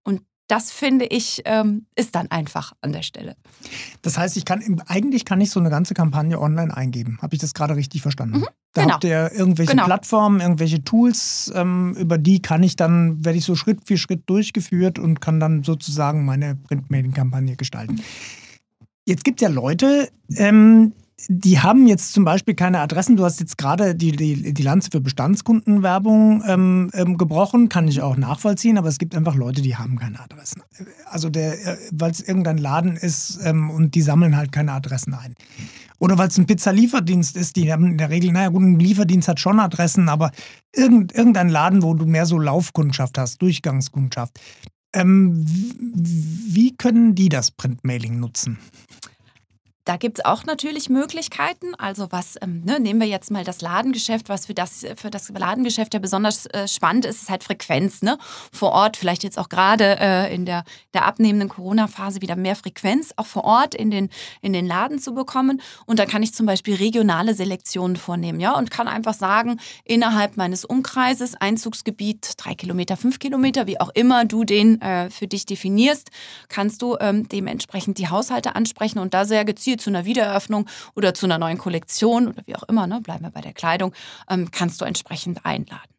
Und 0.03 0.21
das 0.49 0.71
finde 0.71 1.05
ich, 1.05 1.43
ähm, 1.45 1.85
ist 1.95 2.15
dann 2.15 2.29
einfach 2.31 2.73
an 2.81 2.91
der 2.91 3.03
Stelle. 3.03 3.35
Das 4.01 4.17
heißt, 4.17 4.35
ich 4.35 4.45
kann 4.45 4.81
eigentlich 4.87 5.23
kann 5.23 5.39
ich 5.39 5.51
so 5.51 5.59
eine 5.59 5.69
ganze 5.69 5.93
Kampagne 5.93 6.41
online 6.41 6.75
eingeben. 6.75 7.19
Habe 7.21 7.35
ich 7.35 7.39
das 7.39 7.53
gerade 7.53 7.75
richtig 7.75 8.01
verstanden? 8.01 8.39
Mhm, 8.39 8.47
da 8.73 8.81
genau. 8.81 8.93
habt 8.95 9.03
ihr 9.03 9.31
irgendwelche 9.31 9.71
genau. 9.71 9.85
Plattformen, 9.85 10.41
irgendwelche 10.41 10.83
Tools, 10.83 11.51
ähm, 11.55 11.95
über 11.99 12.17
die 12.17 12.41
kann 12.41 12.63
ich 12.63 12.75
dann, 12.75 13.23
werde 13.23 13.37
ich 13.37 13.45
so 13.45 13.55
Schritt 13.55 13.81
für 13.85 13.97
Schritt 13.97 14.23
durchgeführt 14.25 14.97
und 14.97 15.21
kann 15.21 15.39
dann 15.39 15.63
sozusagen 15.63 16.25
meine 16.25 16.55
Printmailing-Kampagne 16.55 17.55
gestalten. 17.55 18.01
Jetzt 19.05 19.23
gibt 19.23 19.41
es 19.41 19.47
ja 19.47 19.53
Leute, 19.53 20.09
ähm, 20.35 20.93
die 21.27 21.59
haben 21.59 21.87
jetzt 21.87 22.13
zum 22.13 22.23
Beispiel 22.23 22.55
keine 22.55 22.79
Adressen. 22.79 23.17
Du 23.17 23.23
hast 23.23 23.39
jetzt 23.39 23.57
gerade 23.57 23.95
die, 23.95 24.11
die, 24.11 24.53
die 24.53 24.63
Lanze 24.63 24.89
für 24.91 25.01
Bestandskundenwerbung 25.01 26.43
ähm, 26.47 26.91
ähm, 26.93 27.17
gebrochen, 27.17 27.69
kann 27.69 27.87
ich 27.87 28.01
auch 28.01 28.17
nachvollziehen, 28.17 28.77
aber 28.77 28.87
es 28.87 28.97
gibt 28.97 29.15
einfach 29.15 29.35
Leute, 29.35 29.61
die 29.61 29.75
haben 29.75 29.97
keine 29.97 30.19
Adressen. 30.19 30.63
Also 31.05 31.27
äh, 31.29 31.77
weil 31.91 32.11
es 32.11 32.21
irgendein 32.21 32.57
Laden 32.57 32.95
ist 32.95 33.39
ähm, 33.43 33.69
und 33.69 33.95
die 33.95 34.01
sammeln 34.01 34.37
halt 34.37 34.51
keine 34.51 34.71
Adressen 34.71 35.13
ein. 35.13 35.35
Oder 35.99 36.17
weil 36.17 36.29
es 36.29 36.37
ein 36.37 36.45
Pizzalieferdienst 36.45 37.35
ist, 37.35 37.57
die 37.57 37.71
haben 37.71 37.87
in 37.87 37.97
der 37.97 38.09
Regel, 38.09 38.31
naja 38.31 38.49
gut, 38.49 38.61
ein 38.61 38.79
Lieferdienst 38.79 39.27
hat 39.27 39.39
schon 39.39 39.59
Adressen, 39.59 40.07
aber 40.07 40.31
irgend, 40.73 41.13
irgendein 41.13 41.49
Laden, 41.49 41.83
wo 41.83 41.93
du 41.93 42.05
mehr 42.05 42.25
so 42.25 42.39
Laufkundschaft 42.39 43.17
hast, 43.17 43.41
Durchgangskundschaft. 43.41 44.39
Ähm, 44.93 45.45
wie 45.45 46.75
können 46.75 47.15
die 47.15 47.29
das 47.29 47.51
Printmailing 47.51 48.19
nutzen? 48.19 48.57
Da 49.89 49.97
gibt 49.97 50.19
es 50.19 50.25
auch 50.25 50.45
natürlich 50.45 50.87
Möglichkeiten. 50.87 51.73
Also 51.73 52.11
was, 52.11 52.35
ähm, 52.43 52.61
ne, 52.63 52.79
nehmen 52.79 52.99
wir 52.99 53.07
jetzt 53.07 53.31
mal 53.31 53.43
das 53.43 53.59
Ladengeschäft, 53.59 54.29
was 54.29 54.45
für 54.45 54.53
das, 54.53 54.85
für 54.95 55.09
das 55.09 55.29
Ladengeschäft 55.29 55.95
ja 55.95 55.99
besonders 55.99 56.45
äh, 56.45 56.67
spannend 56.67 57.05
ist, 57.05 57.23
ist 57.23 57.29
halt 57.31 57.43
Frequenz. 57.43 58.03
Ne? 58.03 58.19
Vor 58.53 58.71
Ort, 58.71 58.97
vielleicht 58.97 59.23
jetzt 59.23 59.39
auch 59.39 59.49
gerade 59.49 59.97
äh, 59.99 60.31
in 60.31 60.45
der, 60.45 60.63
der 60.93 61.05
abnehmenden 61.05 61.49
Corona-Phase 61.49 62.21
wieder 62.21 62.35
mehr 62.35 62.55
Frequenz, 62.55 63.13
auch 63.15 63.25
vor 63.25 63.45
Ort 63.45 63.73
in 63.73 63.89
den, 63.89 64.09
in 64.43 64.53
den 64.53 64.67
Laden 64.67 64.99
zu 64.99 65.15
bekommen. 65.15 65.59
Und 65.87 65.97
da 65.97 66.05
kann 66.05 66.21
ich 66.21 66.35
zum 66.35 66.45
Beispiel 66.45 66.75
regionale 66.75 67.33
Selektionen 67.33 67.95
vornehmen, 67.95 68.39
ja, 68.39 68.55
und 68.55 68.69
kann 68.69 68.87
einfach 68.87 69.15
sagen, 69.15 69.59
innerhalb 69.85 70.37
meines 70.37 70.65
Umkreises, 70.65 71.33
Einzugsgebiet, 71.33 72.33
drei 72.37 72.53
Kilometer, 72.53 72.95
fünf 72.95 73.17
Kilometer, 73.17 73.65
wie 73.65 73.79
auch 73.79 73.89
immer 73.95 74.25
du 74.25 74.43
den 74.43 74.79
äh, 74.81 75.09
für 75.09 75.25
dich 75.25 75.47
definierst, 75.47 76.11
kannst 76.47 76.83
du 76.83 76.95
ähm, 76.99 77.27
dementsprechend 77.27 77.97
die 77.97 78.09
Haushalte 78.09 78.55
ansprechen 78.55 78.99
und 78.99 79.15
da 79.15 79.25
sehr 79.25 79.45
gezielt 79.45 79.78
zu 79.79 79.89
einer 79.89 80.05
Wiedereröffnung 80.05 80.67
oder 80.95 81.13
zu 81.13 81.25
einer 81.25 81.37
neuen 81.37 81.57
Kollektion 81.57 82.27
oder 82.27 82.43
wie 82.45 82.55
auch 82.55 82.63
immer, 82.63 82.87
ne, 82.87 83.01
bleiben 83.01 83.23
wir 83.23 83.31
bei 83.31 83.41
der 83.41 83.53
Kleidung, 83.53 83.93
ähm, 84.29 84.51
kannst 84.51 84.81
du 84.81 84.85
entsprechend 84.85 85.45
einladen. 85.45 85.98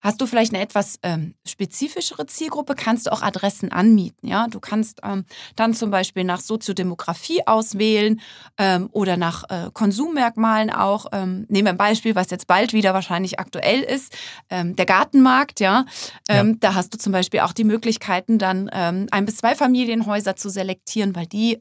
Hast 0.00 0.20
du 0.20 0.26
vielleicht 0.26 0.54
eine 0.54 0.62
etwas 0.62 1.00
ähm, 1.02 1.34
spezifischere 1.44 2.26
Zielgruppe, 2.26 2.76
kannst 2.76 3.06
du 3.06 3.12
auch 3.12 3.20
Adressen 3.20 3.72
anmieten. 3.72 4.28
Ja? 4.28 4.46
Du 4.46 4.60
kannst 4.60 5.00
ähm, 5.02 5.24
dann 5.56 5.74
zum 5.74 5.90
Beispiel 5.90 6.22
nach 6.22 6.38
Soziodemografie 6.38 7.44
auswählen 7.46 8.20
ähm, 8.58 8.88
oder 8.92 9.16
nach 9.16 9.42
äh, 9.50 9.70
Konsummerkmalen 9.72 10.70
auch. 10.70 11.06
Ähm, 11.10 11.46
nehmen 11.48 11.66
wir 11.66 11.70
ein 11.70 11.76
Beispiel, 11.76 12.14
was 12.14 12.30
jetzt 12.30 12.46
bald 12.46 12.72
wieder 12.72 12.94
wahrscheinlich 12.94 13.40
aktuell 13.40 13.82
ist, 13.82 14.16
ähm, 14.50 14.76
der 14.76 14.86
Gartenmarkt. 14.86 15.58
Ja? 15.58 15.84
Ähm, 16.28 16.50
ja. 16.50 16.56
Da 16.60 16.74
hast 16.74 16.94
du 16.94 16.98
zum 16.98 17.12
Beispiel 17.12 17.40
auch 17.40 17.52
die 17.52 17.64
Möglichkeiten, 17.64 18.38
dann 18.38 18.68
ein 18.68 19.24
bis 19.24 19.38
zwei 19.38 19.54
Familienhäuser 19.54 20.36
zu 20.36 20.48
selektieren, 20.50 21.16
weil 21.16 21.26
die 21.26 21.58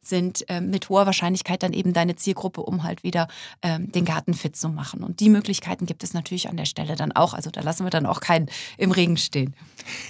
sind 0.00 0.44
mit 0.60 0.88
hoher 0.88 1.06
Wahrscheinlichkeit 1.06 1.62
dann 1.62 1.72
eben 1.72 1.92
deine 1.92 2.16
Zielgruppe, 2.16 2.62
um 2.62 2.82
halt 2.82 3.02
wieder 3.02 3.28
den 3.64 4.04
Garten 4.04 4.34
fit 4.34 4.56
zu 4.56 4.68
machen. 4.68 5.02
Und 5.02 5.20
die 5.20 5.28
Möglichkeiten 5.28 5.86
gibt 5.86 6.04
es 6.04 6.14
natürlich 6.14 6.48
an 6.48 6.56
der 6.56 6.64
Stelle 6.64 6.96
dann 6.96 7.12
auch. 7.12 7.34
Also 7.34 7.50
da 7.50 7.60
lassen 7.72 7.86
wir 7.86 7.90
dann 7.90 8.04
auch 8.04 8.20
keinen 8.20 8.48
im 8.76 8.90
Regen 8.90 9.16
stehen. 9.16 9.54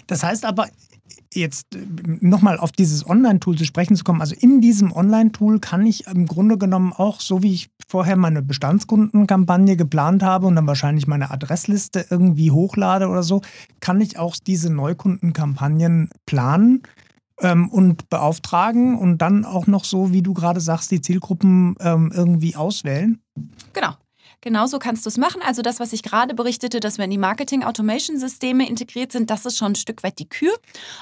Das 0.08 0.24
heißt 0.24 0.44
aber, 0.44 0.66
jetzt 1.32 1.76
äh, 1.76 1.78
nochmal 2.20 2.58
auf 2.58 2.72
dieses 2.72 3.08
Online-Tool 3.08 3.56
zu 3.56 3.64
sprechen 3.64 3.94
zu 3.94 4.02
kommen. 4.02 4.20
Also 4.20 4.34
in 4.34 4.60
diesem 4.60 4.90
Online-Tool 4.92 5.60
kann 5.60 5.86
ich 5.86 6.08
im 6.08 6.26
Grunde 6.26 6.58
genommen 6.58 6.92
auch, 6.92 7.20
so 7.20 7.42
wie 7.44 7.54
ich 7.54 7.70
vorher 7.86 8.16
meine 8.16 8.42
Bestandskundenkampagne 8.42 9.76
geplant 9.76 10.24
habe 10.24 10.48
und 10.48 10.56
dann 10.56 10.66
wahrscheinlich 10.66 11.06
meine 11.06 11.30
Adressliste 11.30 12.04
irgendwie 12.10 12.50
hochlade 12.50 13.06
oder 13.06 13.22
so, 13.22 13.42
kann 13.78 14.00
ich 14.00 14.18
auch 14.18 14.34
diese 14.44 14.72
Neukundenkampagnen 14.72 16.10
planen 16.26 16.82
ähm, 17.40 17.68
und 17.68 18.10
beauftragen 18.10 18.98
und 18.98 19.18
dann 19.18 19.44
auch 19.44 19.68
noch 19.68 19.84
so, 19.84 20.12
wie 20.12 20.22
du 20.22 20.34
gerade 20.34 20.60
sagst, 20.60 20.90
die 20.90 21.00
Zielgruppen 21.00 21.76
ähm, 21.78 22.10
irgendwie 22.12 22.56
auswählen. 22.56 23.20
Genau. 23.72 23.94
Genauso 24.42 24.80
kannst 24.80 25.06
du 25.06 25.08
es 25.08 25.18
machen. 25.18 25.40
Also 25.40 25.62
das, 25.62 25.78
was 25.78 25.92
ich 25.92 26.02
gerade 26.02 26.34
berichtete, 26.34 26.80
dass 26.80 26.98
wir 26.98 27.04
in 27.04 27.12
die 27.12 27.18
Marketing-Automation-Systeme 27.18 28.68
integriert 28.68 29.12
sind, 29.12 29.30
das 29.30 29.46
ist 29.46 29.56
schon 29.56 29.72
ein 29.72 29.76
Stück 29.76 30.02
weit 30.02 30.18
die 30.18 30.28
Kür. 30.28 30.52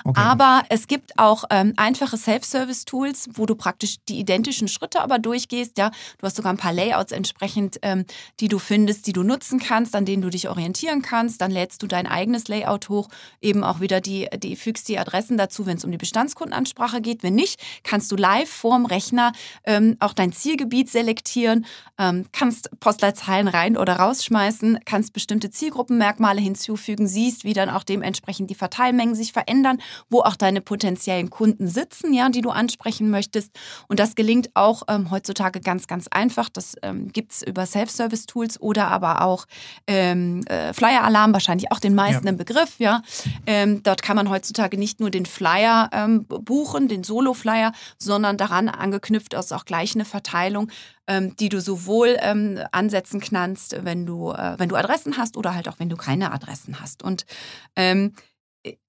Okay. 0.05 0.21
Aber 0.21 0.63
es 0.69 0.87
gibt 0.87 1.19
auch 1.19 1.45
ähm, 1.49 1.73
einfache 1.79 2.19
Self-Service-Tools, 2.19 3.31
wo 3.33 3.47
du 3.47 3.55
praktisch 3.55 3.97
die 4.11 4.19
identischen 4.19 4.69
Schritte 4.69 5.01
aber 5.01 5.19
durchgehst. 5.19 5.79
Ja, 5.79 5.91
du 6.19 6.27
hast 6.27 6.37
sogar 6.37 6.53
ein 6.53 6.59
paar 6.59 6.75
Layouts 6.75 7.13
entsprechend, 7.13 7.79
ähm, 7.81 8.05
die 8.41 8.49
du 8.49 8.59
findest, 8.59 9.07
die 9.07 9.15
du 9.15 9.23
nutzen 9.23 9.59
kannst, 9.59 9.97
an 9.97 10.05
denen 10.05 10.21
du 10.21 10.29
dich 10.29 10.51
orientieren 10.51 11.01
kannst. 11.01 11.41
Dann 11.41 11.51
lädst 11.51 11.83
du 11.83 11.87
dein 11.87 12.07
eigenes 12.07 12.47
Layout 12.49 12.91
hoch, 12.91 13.09
eben 13.41 13.65
auch 13.65 13.81
wieder 13.81 14.03
die, 14.03 14.29
die 14.37 14.55
fügst 14.55 14.87
die 14.87 14.99
Adressen 14.99 15.39
dazu, 15.39 15.65
wenn 15.65 15.79
es 15.79 15.85
um 15.85 15.91
die 15.91 15.97
Bestandskundenansprache 15.97 17.01
geht. 17.01 17.23
Wenn 17.23 17.37
nicht, 17.37 17.59
kannst 17.85 18.13
du 18.13 18.17
live 18.17 18.51
vorm 18.51 18.85
Rechner 18.85 19.33
ähm, 19.65 19.97
auch 19.99 20.13
dein 20.13 20.33
Zielgebiet 20.33 20.91
selektieren, 20.91 21.65
ähm, 21.99 22.27
kannst 22.33 22.69
Postleitzahlen 22.81 23.30
Zahlen 23.31 23.47
rein 23.47 23.77
oder 23.77 23.95
rausschmeißen, 23.95 24.81
kannst 24.85 25.13
bestimmte 25.13 25.51
Zielgruppenmerkmale 25.51 26.41
hinzufügen, 26.41 27.07
siehst, 27.07 27.45
wie 27.45 27.53
dann 27.53 27.71
auch 27.71 27.85
dementsprechend 27.85 28.51
die 28.51 28.57
Verteilmengen 28.57 29.15
sich 29.15 29.33
verändern, 29.33 29.81
wo 30.09 30.23
auch 30.23 30.35
deine 30.35 30.61
potenziellen 30.61 31.31
Kunden 31.31 31.69
sitzen, 31.69 32.13
ja, 32.13 32.29
die 32.29 32.41
du 32.41 32.51
ansprechen 32.51 33.09
möchtest. 33.09 33.53
Und 33.87 34.01
das 34.01 34.17
gelingt 34.17 34.51
auch 34.55 34.83
ähm, 34.89 35.13
heutzutage 35.13 35.61
ganz, 35.61 35.87
ganz 35.87 36.09
einfach. 36.09 36.49
Das 36.49 36.75
ähm, 36.83 37.13
gibt 37.13 37.31
es 37.31 37.43
über 37.43 37.67
Self-Service-Tools 37.67 38.61
oder 38.61 38.89
aber 38.89 39.23
auch 39.23 39.47
ähm, 39.87 40.43
äh, 40.49 40.73
Flyer-Alarm, 40.73 41.33
wahrscheinlich 41.33 41.71
auch 41.71 41.79
den 41.79 41.95
meisten 41.95 42.27
ja. 42.27 42.33
im 42.33 42.37
Begriff, 42.37 42.81
ja. 42.81 43.03
Ähm, 43.47 43.85
dort 43.85 44.03
kann 44.03 44.17
man 44.17 44.29
heutzutage 44.29 44.77
nicht 44.77 44.99
nur 44.99 45.11
den 45.11 45.25
Flyer 45.25 45.89
ähm, 45.93 46.25
buchen, 46.25 46.89
den 46.89 47.05
Solo-Flyer, 47.05 47.71
sondern 47.97 48.37
daran 48.37 48.69
angeknüpft 48.69 49.35
ist 49.35 49.53
auch 49.53 49.65
gleich 49.65 49.95
eine 49.95 50.05
Verteilung 50.05 50.69
ähm, 51.11 51.35
die 51.37 51.49
du 51.49 51.61
sowohl 51.61 52.17
ähm, 52.21 52.61
ansetzen 52.71 53.21
kannst, 53.21 53.85
wenn 53.85 54.07
du, 54.07 54.31
äh, 54.31 54.55
wenn 54.59 54.69
du 54.69 54.77
Adressen 54.77 55.17
hast 55.17 55.37
oder 55.37 55.57
halt 55.57 55.69
auch 55.69 55.81
wenn 55.81 55.89
du 55.89 55.97
keine 55.97 56.33
Adressen 56.33 56.81
hast. 56.81 57.03
Und 57.03 57.27
ähm, 57.75 58.13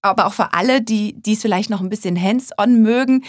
aber 0.02 0.28
auch 0.28 0.34
für 0.34 0.54
alle, 0.54 0.82
die 0.82 1.20
die 1.20 1.34
es 1.34 1.42
vielleicht 1.42 1.70
noch 1.72 1.82
ein 1.82 1.90
bisschen 1.90 2.22
hands-on 2.22 2.82
mögen, 2.82 3.24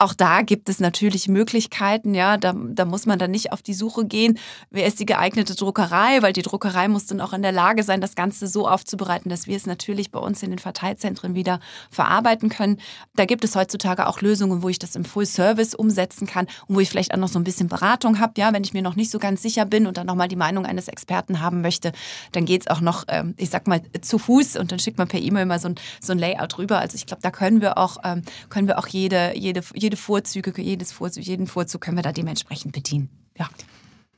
auch 0.00 0.14
da 0.14 0.42
gibt 0.42 0.68
es 0.68 0.78
natürlich 0.78 1.26
Möglichkeiten, 1.26 2.14
ja, 2.14 2.36
da, 2.36 2.54
da 2.54 2.84
muss 2.84 3.04
man 3.06 3.18
dann 3.18 3.32
nicht 3.32 3.52
auf 3.52 3.62
die 3.62 3.74
Suche 3.74 4.06
gehen, 4.06 4.38
wer 4.70 4.86
ist 4.86 5.00
die 5.00 5.06
geeignete 5.06 5.56
Druckerei, 5.56 6.22
weil 6.22 6.32
die 6.32 6.42
Druckerei 6.42 6.86
muss 6.86 7.06
dann 7.06 7.20
auch 7.20 7.32
in 7.32 7.42
der 7.42 7.50
Lage 7.50 7.82
sein, 7.82 8.00
das 8.00 8.14
Ganze 8.14 8.46
so 8.46 8.68
aufzubereiten, 8.68 9.28
dass 9.28 9.48
wir 9.48 9.56
es 9.56 9.66
natürlich 9.66 10.12
bei 10.12 10.20
uns 10.20 10.40
in 10.44 10.50
den 10.50 10.60
Verteilzentren 10.60 11.34
wieder 11.34 11.58
verarbeiten 11.90 12.48
können. 12.48 12.80
Da 13.16 13.24
gibt 13.24 13.42
es 13.42 13.56
heutzutage 13.56 14.06
auch 14.06 14.20
Lösungen, 14.20 14.62
wo 14.62 14.68
ich 14.68 14.78
das 14.78 14.94
im 14.94 15.04
Full 15.04 15.26
Service 15.26 15.74
umsetzen 15.74 16.28
kann 16.28 16.46
und 16.68 16.76
wo 16.76 16.80
ich 16.80 16.90
vielleicht 16.90 17.12
auch 17.12 17.18
noch 17.18 17.26
so 17.26 17.40
ein 17.40 17.44
bisschen 17.44 17.66
Beratung 17.66 18.20
habe, 18.20 18.34
ja, 18.36 18.52
wenn 18.52 18.62
ich 18.62 18.72
mir 18.72 18.82
noch 18.82 18.94
nicht 18.94 19.10
so 19.10 19.18
ganz 19.18 19.42
sicher 19.42 19.64
bin 19.64 19.88
und 19.88 19.96
dann 19.96 20.06
nochmal 20.06 20.28
die 20.28 20.36
Meinung 20.36 20.64
eines 20.64 20.86
Experten 20.86 21.40
haben 21.40 21.60
möchte, 21.60 21.90
dann 22.30 22.44
geht 22.44 22.62
es 22.62 22.66
auch 22.68 22.80
noch, 22.80 23.02
ähm, 23.08 23.34
ich 23.36 23.50
sag 23.50 23.66
mal, 23.66 23.82
zu 24.00 24.18
Fuß 24.20 24.58
und 24.58 24.70
dann 24.70 24.78
schickt 24.78 24.98
man 24.98 25.08
per 25.08 25.18
E-Mail 25.18 25.46
mal 25.46 25.58
so 25.58 25.70
ein, 25.70 25.74
so 26.00 26.12
ein 26.12 26.20
Layout 26.20 26.56
rüber. 26.56 26.78
Also 26.78 26.94
ich 26.94 27.06
glaube, 27.06 27.22
da 27.22 27.32
können 27.32 27.60
wir 27.60 27.78
auch, 27.78 27.96
ähm, 28.04 28.22
können 28.48 28.68
wir 28.68 28.78
auch 28.78 28.86
jede, 28.86 29.36
jede, 29.36 29.62
jede 29.74 29.87
jede 29.88 29.96
Vorzüge, 29.96 30.52
jedes 30.60 30.92
Vorzug, 30.92 31.24
jeden 31.24 31.46
Vorzug 31.46 31.80
können 31.80 31.96
wir 31.96 32.02
da 32.02 32.12
dementsprechend 32.12 32.72
bedienen. 32.72 33.08
Ja. 33.38 33.48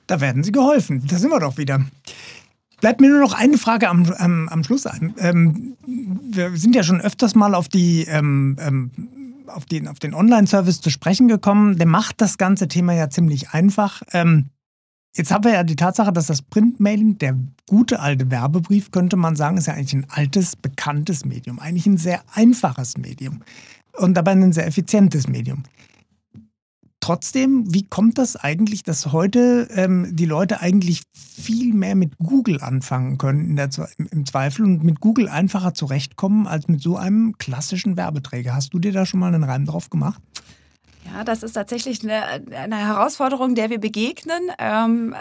Da 0.08 0.20
werden 0.20 0.42
Sie 0.42 0.50
geholfen. 0.50 1.06
Da 1.06 1.16
sind 1.16 1.30
wir 1.30 1.38
doch 1.38 1.58
wieder. 1.58 1.84
Bleibt 2.80 3.00
mir 3.00 3.08
nur 3.08 3.20
noch 3.20 3.34
eine 3.34 3.56
Frage 3.56 3.88
am, 3.88 4.10
am, 4.18 4.48
am 4.48 4.64
Schluss 4.64 4.86
ein. 4.86 5.14
Ähm, 5.18 5.76
wir 5.86 6.56
sind 6.56 6.74
ja 6.74 6.82
schon 6.82 7.00
öfters 7.00 7.36
mal 7.36 7.54
auf 7.54 7.68
die 7.68 8.04
ähm, 8.08 8.56
ähm, 8.58 8.90
auf 9.46 9.64
den, 9.66 9.86
auf 9.86 9.98
den 9.98 10.14
Online-Service 10.14 10.80
zu 10.80 10.90
sprechen 10.90 11.28
gekommen. 11.28 11.76
Der 11.76 11.86
macht 11.86 12.20
das 12.20 12.38
ganze 12.38 12.66
Thema 12.66 12.94
ja 12.94 13.10
ziemlich 13.10 13.50
einfach. 13.50 14.02
Ähm, 14.12 14.46
jetzt 15.16 15.30
haben 15.30 15.44
wir 15.44 15.52
ja 15.52 15.62
die 15.62 15.76
Tatsache, 15.76 16.12
dass 16.12 16.26
das 16.26 16.42
Printmailing, 16.42 17.18
der 17.18 17.36
gute 17.68 18.00
alte 18.00 18.30
Werbebrief, 18.30 18.90
könnte 18.90 19.16
man 19.16 19.36
sagen, 19.36 19.56
ist 19.56 19.66
ja 19.66 19.74
eigentlich 19.74 19.94
ein 19.94 20.06
altes, 20.08 20.56
bekanntes 20.56 21.24
Medium. 21.24 21.58
Eigentlich 21.58 21.86
ein 21.86 21.96
sehr 21.96 22.22
einfaches 22.34 22.96
Medium 22.96 23.42
und 23.96 24.14
dabei 24.14 24.32
ein 24.32 24.52
sehr 24.52 24.66
effizientes 24.66 25.28
Medium. 25.28 25.64
Trotzdem, 27.00 27.72
wie 27.72 27.86
kommt 27.86 28.18
das 28.18 28.36
eigentlich, 28.36 28.82
dass 28.82 29.10
heute 29.10 29.68
ähm, 29.74 30.14
die 30.14 30.26
Leute 30.26 30.60
eigentlich 30.60 31.02
viel 31.14 31.72
mehr 31.72 31.94
mit 31.94 32.18
Google 32.18 32.60
anfangen 32.60 33.16
können 33.16 33.56
der, 33.56 33.70
im 34.10 34.26
Zweifel 34.26 34.66
und 34.66 34.84
mit 34.84 35.00
Google 35.00 35.28
einfacher 35.28 35.72
zurechtkommen 35.72 36.46
als 36.46 36.68
mit 36.68 36.82
so 36.82 36.98
einem 36.98 37.38
klassischen 37.38 37.96
Werbeträger? 37.96 38.54
Hast 38.54 38.74
du 38.74 38.78
dir 38.78 38.92
da 38.92 39.06
schon 39.06 39.18
mal 39.18 39.34
einen 39.34 39.44
Reim 39.44 39.64
drauf 39.64 39.88
gemacht? 39.88 40.22
Ja, 41.12 41.24
das 41.24 41.42
ist 41.42 41.54
tatsächlich 41.54 42.02
eine, 42.02 42.24
eine 42.56 42.76
Herausforderung, 42.76 43.54
der 43.54 43.68
wir 43.68 43.78
begegnen. 43.78 44.52
Ähm, 44.58 45.14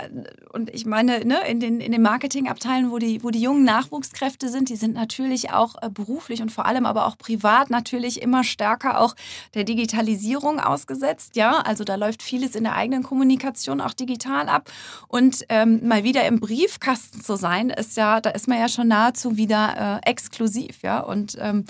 und 0.51 0.69
ich 0.69 0.85
meine, 0.85 1.25
ne, 1.25 1.39
in 1.47 1.59
den, 1.59 1.79
in 1.79 1.91
den 1.91 2.01
Marketingabteilen, 2.01 2.91
wo 2.91 2.99
die, 2.99 3.23
wo 3.23 3.31
die 3.31 3.41
jungen 3.41 3.63
Nachwuchskräfte 3.63 4.49
sind, 4.49 4.69
die 4.69 4.75
sind 4.75 4.93
natürlich 4.93 5.51
auch 5.51 5.81
äh, 5.81 5.89
beruflich 5.89 6.41
und 6.41 6.51
vor 6.51 6.65
allem 6.65 6.85
aber 6.85 7.07
auch 7.07 7.17
privat 7.17 7.69
natürlich 7.69 8.21
immer 8.21 8.43
stärker 8.43 8.99
auch 8.99 9.15
der 9.55 9.63
Digitalisierung 9.63 10.59
ausgesetzt. 10.59 11.35
Ja, 11.35 11.61
also 11.61 11.83
da 11.83 11.95
läuft 11.95 12.21
vieles 12.21 12.55
in 12.55 12.65
der 12.65 12.75
eigenen 12.75 13.01
Kommunikation 13.01 13.81
auch 13.81 13.93
digital 13.93 14.47
ab. 14.47 14.71
Und 15.07 15.45
ähm, 15.49 15.87
mal 15.87 16.03
wieder 16.03 16.25
im 16.27 16.39
Briefkasten 16.39 17.21
zu 17.21 17.35
sein, 17.35 17.71
ist 17.71 17.97
ja, 17.97 18.21
da 18.21 18.29
ist 18.29 18.47
man 18.47 18.59
ja 18.59 18.69
schon 18.69 18.89
nahezu 18.89 19.37
wieder 19.37 20.01
äh, 20.05 20.09
exklusiv. 20.09 20.83
Ja, 20.83 20.99
und 20.99 21.35
ähm, 21.39 21.65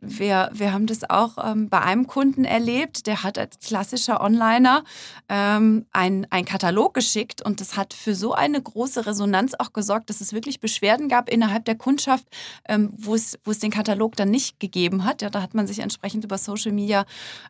wir, 0.00 0.50
wir 0.52 0.72
haben 0.72 0.86
das 0.86 1.08
auch 1.08 1.38
ähm, 1.42 1.68
bei 1.68 1.80
einem 1.80 2.06
Kunden 2.06 2.44
erlebt, 2.44 3.06
der 3.06 3.22
hat 3.22 3.38
als 3.38 3.61
klassischer 3.62 4.20
Onliner 4.20 4.84
ähm, 5.28 5.86
einen 5.92 6.44
Katalog 6.44 6.94
geschickt 6.94 7.42
und 7.42 7.60
das 7.60 7.76
hat 7.76 7.94
für 7.94 8.14
so 8.14 8.32
eine 8.32 8.60
große 8.60 9.06
Resonanz 9.06 9.54
auch 9.58 9.72
gesorgt, 9.72 10.10
dass 10.10 10.20
es 10.20 10.32
wirklich 10.32 10.60
Beschwerden 10.60 11.08
gab 11.08 11.28
innerhalb 11.28 11.64
der 11.64 11.76
Kundschaft, 11.76 12.26
ähm, 12.68 12.90
wo, 12.96 13.14
es, 13.14 13.38
wo 13.44 13.50
es 13.50 13.58
den 13.58 13.70
Katalog 13.70 14.16
dann 14.16 14.30
nicht 14.30 14.60
gegeben 14.60 15.04
hat. 15.04 15.22
Ja, 15.22 15.30
da 15.30 15.42
hat 15.42 15.54
man 15.54 15.66
sich 15.66 15.78
entsprechend 15.78 16.24
über 16.24 16.38
Social 16.38 16.72
Media 16.72 17.06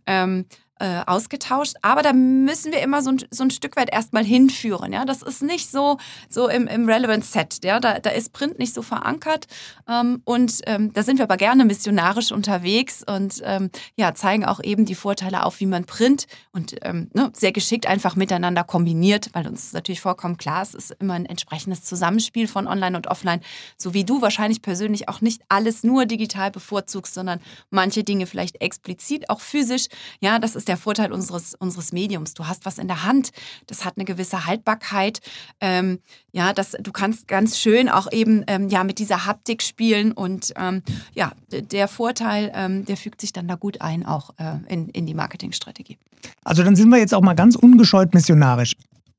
ähm, 0.07 0.46
äh, 0.83 1.03
ausgetauscht. 1.07 1.77
Aber 1.83 2.03
da 2.03 2.12
müssen 2.12 2.73
wir 2.73 2.81
immer 2.81 3.03
so 3.03 3.11
ein, 3.11 3.25
so 3.31 3.45
ein 3.45 3.51
Stück 3.51 3.77
weit 3.77 3.92
erstmal 3.92 4.25
hinführen. 4.25 4.92
Ja? 4.92 5.05
Das 5.05 5.23
ist 5.23 5.42
nicht 5.42 5.71
so, 5.71 5.99
so 6.29 6.49
im, 6.49 6.66
im 6.66 6.88
Relevant 6.88 7.25
Set. 7.25 7.64
Ja? 7.64 7.79
Da, 7.79 8.01
da 8.01 8.11
ist 8.11 8.33
Print 8.33 8.59
nicht 8.59 8.75
so 8.75 8.83
verankert. 8.83 9.47
Ähm, 9.88 10.23
und 10.25 10.61
ähm, 10.66 10.92
da 10.92 11.03
sind 11.03 11.18
wir 11.18 11.25
aber 11.25 11.37
gerne 11.37 11.64
missionarisch 11.64 12.33
unterwegs 12.33 13.05
und 13.07 13.40
ähm, 13.45 13.71
ja, 13.97 14.14
zeigen 14.14 14.45
auch 14.45 14.61
eben 14.62 14.85
die 14.85 14.95
Vorteile 14.95 15.45
auf, 15.45 15.61
wie 15.61 15.66
man 15.66 15.85
Print 15.85 16.27
und 16.51 16.75
ähm, 16.83 17.11
ne, 17.14 17.31
sehr 17.35 17.53
geschickt 17.53 17.87
einfach 17.87 18.16
miteinander 18.16 18.64
kombiniert, 18.64 19.31
weil 19.35 19.47
uns 19.47 19.73
natürlich 19.73 20.01
vollkommen 20.01 20.37
klar 20.37 20.62
es 20.62 20.75
ist 20.75 20.97
immer 20.99 21.14
ein 21.14 21.27
entsprechendes 21.27 21.85
Zusammenspiel 21.85 22.49
von 22.49 22.66
Online 22.66 22.97
und 22.97 23.07
Offline, 23.07 23.40
so 23.77 23.95
wie 23.95 24.05
du 24.05 24.23
wahrscheinlich 24.23 24.62
persönlich 24.62 25.09
auch 25.09 25.21
nicht 25.21 25.42
alles 25.49 25.85
nur 25.85 26.07
digital 26.07 26.51
bevorzugst, 26.51 27.14
sondern 27.14 27.40
manche 27.71 28.05
Dinge 28.05 28.27
vielleicht 28.27 28.61
explizit 28.61 29.31
auch 29.31 29.40
physisch. 29.40 29.87
Ja, 30.21 30.38
das 30.38 30.57
ist 30.57 30.68
der 30.68 30.71
der 30.72 30.78
Vorteil 30.78 31.12
unseres, 31.12 31.54
unseres 31.54 31.92
Mediums. 31.92 32.32
Du 32.32 32.46
hast 32.46 32.64
was 32.64 32.78
in 32.78 32.88
der 32.88 33.04
Hand, 33.04 33.30
das 33.66 33.85
hat 33.85 33.98
eine 33.98 34.06
gewisse 34.06 34.46
Haltbarkeit. 34.46 35.20
Ähm, 35.61 35.98
ja, 36.32 36.54
das, 36.54 36.70
du 36.80 36.92
kannst 36.92 37.28
ganz 37.28 37.58
schön 37.58 37.90
auch 37.90 38.11
eben 38.11 38.42
ähm, 38.46 38.70
ja, 38.70 38.82
mit 38.82 38.98
dieser 38.98 39.26
Haptik 39.26 39.62
spielen 39.62 40.12
und 40.12 40.54
ähm, 40.56 40.82
ja, 41.12 41.32
der 41.50 41.88
Vorteil, 41.88 42.50
ähm, 42.54 42.87
der 42.87 42.96
fügt 42.96 43.20
sich 43.20 43.35
dann 43.35 43.48
da 43.48 43.56
gut 43.56 43.82
ein, 43.82 44.06
auch 44.06 44.30
äh, 44.38 44.72
in, 44.72 44.88
in 44.88 45.04
die 45.04 45.12
Marketingstrategie. 45.12 45.98
Also 46.42 46.62
dann 46.62 46.74
sind 46.74 46.88
wir 46.88 46.96
jetzt 46.96 47.12
auch 47.12 47.20
mal 47.20 47.35
ganz 47.35 47.54
ungescheut 47.54 48.14
missionarisch. 48.14 48.72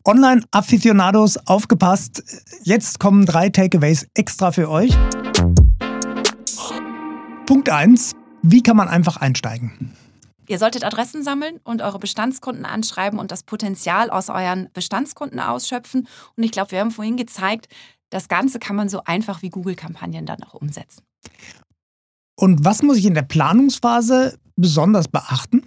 Online-Aficionados, 0.06 1.38
aufgepasst. 1.46 2.24
Jetzt 2.64 3.00
kommen 3.00 3.28
drei 3.28 3.50
Takeaways 3.50 4.08
extra 4.16 4.52
für 4.52 4.72
euch. 4.72 4.92
Punkt 7.46 7.70
1. 7.70 8.14
Wie 8.42 8.64
kann 8.64 8.76
man 8.76 8.88
einfach 8.88 9.18
einsteigen? 9.18 9.94
Ihr 10.48 10.60
solltet 10.60 10.84
Adressen 10.84 11.24
sammeln 11.24 11.60
und 11.64 11.82
eure 11.82 12.00
Bestandskunden 12.00 12.66
anschreiben 12.66 13.20
und 13.20 13.32
das 13.32 13.44
Potenzial 13.44 14.10
aus 14.10 14.30
euren 14.30 14.70
Bestandskunden 14.74 15.40
ausschöpfen. 15.40 16.08
Und 16.36 16.44
ich 16.44 16.52
glaube, 16.52 16.72
wir 16.72 16.80
haben 16.80 16.92
vorhin 16.92 17.18
gezeigt, 17.18 17.68
das 18.10 18.28
Ganze 18.28 18.60
kann 18.60 18.76
man 18.76 18.90
so 18.90 19.04
einfach 19.06 19.42
wie 19.42 19.50
Google-Kampagnen 19.50 20.26
dann 20.26 20.44
auch 20.44 20.54
umsetzen. 20.54 21.04
Und 22.36 22.66
was 22.66 22.84
muss 22.84 22.98
ich 22.98 23.06
in 23.06 23.14
der 23.14 23.22
Planungsphase 23.24 24.38
besonders 24.56 25.08
beachten? 25.08 25.64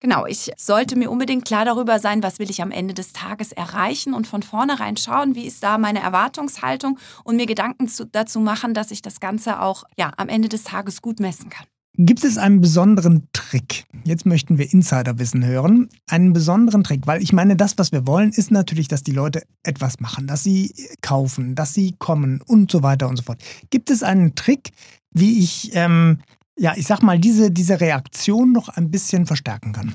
Genau, 0.00 0.26
ich 0.26 0.50
sollte 0.58 0.96
mir 0.96 1.10
unbedingt 1.10 1.46
klar 1.46 1.64
darüber 1.64 1.98
sein, 1.98 2.22
was 2.22 2.38
will 2.38 2.50
ich 2.50 2.60
am 2.60 2.70
Ende 2.70 2.92
des 2.92 3.14
Tages 3.14 3.52
erreichen 3.52 4.12
und 4.12 4.26
von 4.26 4.42
vornherein 4.42 4.98
schauen, 4.98 5.34
wie 5.34 5.46
ist 5.46 5.62
da 5.62 5.78
meine 5.78 6.00
Erwartungshaltung 6.00 6.98
und 7.24 7.36
mir 7.36 7.46
Gedanken 7.46 7.88
zu, 7.88 8.04
dazu 8.04 8.40
machen, 8.40 8.74
dass 8.74 8.90
ich 8.90 9.00
das 9.00 9.18
Ganze 9.18 9.60
auch 9.60 9.84
ja, 9.96 10.12
am 10.18 10.28
Ende 10.28 10.50
des 10.50 10.64
Tages 10.64 11.00
gut 11.00 11.20
messen 11.20 11.48
kann. 11.48 11.66
Gibt 11.96 12.24
es 12.24 12.38
einen 12.38 12.60
besonderen 12.60 13.28
Trick? 13.32 13.84
Jetzt 14.04 14.26
möchten 14.26 14.58
wir 14.58 14.72
Insiderwissen 14.72 15.44
hören. 15.44 15.88
Einen 16.08 16.32
besonderen 16.32 16.82
Trick, 16.82 17.06
weil 17.06 17.22
ich 17.22 17.32
meine, 17.32 17.54
das, 17.54 17.78
was 17.78 17.92
wir 17.92 18.04
wollen, 18.04 18.30
ist 18.30 18.50
natürlich, 18.50 18.88
dass 18.88 19.04
die 19.04 19.12
Leute 19.12 19.42
etwas 19.62 20.00
machen, 20.00 20.26
dass 20.26 20.42
sie 20.42 20.74
kaufen, 21.02 21.54
dass 21.54 21.72
sie 21.72 21.94
kommen 22.00 22.40
und 22.46 22.72
so 22.72 22.82
weiter 22.82 23.08
und 23.08 23.16
so 23.16 23.22
fort. 23.22 23.40
Gibt 23.70 23.90
es 23.90 24.02
einen 24.02 24.34
Trick, 24.34 24.72
wie 25.12 25.38
ich, 25.38 25.70
ähm, 25.74 26.18
ja, 26.58 26.72
ich 26.76 26.88
sag 26.88 27.02
mal, 27.02 27.20
diese, 27.20 27.52
diese 27.52 27.80
Reaktion 27.80 28.50
noch 28.50 28.68
ein 28.70 28.90
bisschen 28.90 29.24
verstärken 29.26 29.72
kann? 29.72 29.94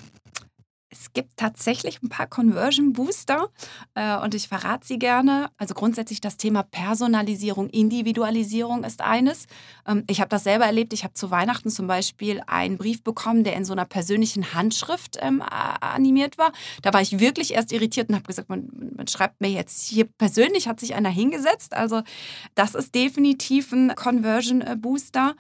Es 1.00 1.14
gibt 1.14 1.38
tatsächlich 1.38 2.04
ein 2.04 2.10
paar 2.10 2.28
Conversion 2.28 2.92
Booster 2.92 3.50
äh, 3.96 4.18
und 4.18 4.36
ich 4.36 4.50
verrate 4.50 4.86
sie 4.86 5.00
gerne. 5.00 5.50
Also 5.58 5.74
grundsätzlich 5.74 6.20
das 6.20 6.36
Thema 6.36 6.62
Personalisierung, 6.62 7.70
Individualisierung 7.70 8.84
ist 8.84 9.00
eines. 9.00 9.46
Ähm, 9.88 10.04
ich 10.10 10.20
habe 10.20 10.28
das 10.28 10.44
selber 10.44 10.66
erlebt. 10.66 10.92
Ich 10.92 11.06
habe 11.06 11.14
zu 11.14 11.32
Weihnachten 11.32 11.70
zum 11.70 11.88
Beispiel 11.88 12.42
einen 12.48 12.78
Brief 12.78 13.02
bekommen, 13.02 13.46
der 13.46 13.54
in 13.54 13.64
so 13.64 13.72
einer 13.72 13.86
persönlichen 13.86 14.54
Handschrift 14.54 15.18
ähm, 15.22 15.42
animiert 15.42 16.38
war. 16.38 16.52
Da 16.82 16.92
war 16.92 17.02
ich 17.02 17.20
wirklich 17.20 17.54
erst 17.54 17.72
irritiert 17.72 18.10
und 18.10 18.16
habe 18.16 18.28
gesagt, 18.28 18.50
man, 18.50 18.68
man 18.98 19.08
schreibt 19.08 19.40
mir 19.40 19.50
jetzt 19.50 19.88
hier 19.88 20.04
persönlich, 20.04 20.68
hat 20.68 20.82
sich 20.82 20.96
einer 20.96 21.10
hingesetzt. 21.10 21.74
Also 21.76 22.02
das 22.56 22.76
ist 22.76 22.94
definitiv 22.94 23.72
ein 23.72 23.96
Conversion 23.96 24.60
äh, 24.60 24.76
Booster. 24.76 25.36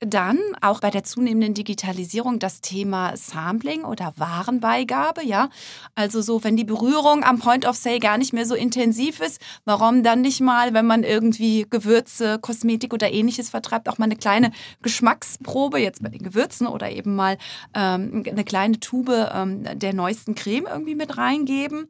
Dann 0.00 0.38
auch 0.60 0.80
bei 0.80 0.90
der 0.90 1.04
zunehmenden 1.04 1.54
Digitalisierung 1.54 2.38
das 2.38 2.60
Thema 2.60 3.16
Sampling 3.16 3.84
oder 3.84 4.12
Warenbeigabe, 4.16 5.24
ja. 5.24 5.48
Also 5.94 6.20
so, 6.20 6.44
wenn 6.44 6.56
die 6.56 6.64
Berührung 6.64 7.22
am 7.24 7.38
Point 7.38 7.64
of 7.64 7.76
Sale 7.76 8.00
gar 8.00 8.18
nicht 8.18 8.32
mehr 8.32 8.44
so 8.44 8.54
intensiv 8.54 9.20
ist, 9.20 9.40
warum 9.64 10.02
dann 10.02 10.20
nicht 10.20 10.40
mal, 10.40 10.74
wenn 10.74 10.86
man 10.86 11.04
irgendwie 11.04 11.66
Gewürze, 11.70 12.38
Kosmetik 12.38 12.92
oder 12.92 13.12
ähnliches 13.12 13.50
vertreibt, 13.50 13.88
auch 13.88 13.98
mal 13.98 14.06
eine 14.06 14.16
kleine 14.16 14.52
Geschmacksprobe 14.82 15.78
jetzt 15.78 16.02
bei 16.02 16.08
den 16.08 16.22
Gewürzen 16.22 16.66
oder 16.66 16.90
eben 16.90 17.14
mal 17.14 17.38
ähm, 17.74 18.24
eine 18.28 18.44
kleine 18.44 18.80
Tube 18.80 19.30
ähm, 19.32 19.64
der 19.78 19.94
neuesten 19.94 20.34
Creme 20.34 20.66
irgendwie 20.66 20.96
mit 20.96 21.16
reingeben. 21.16 21.88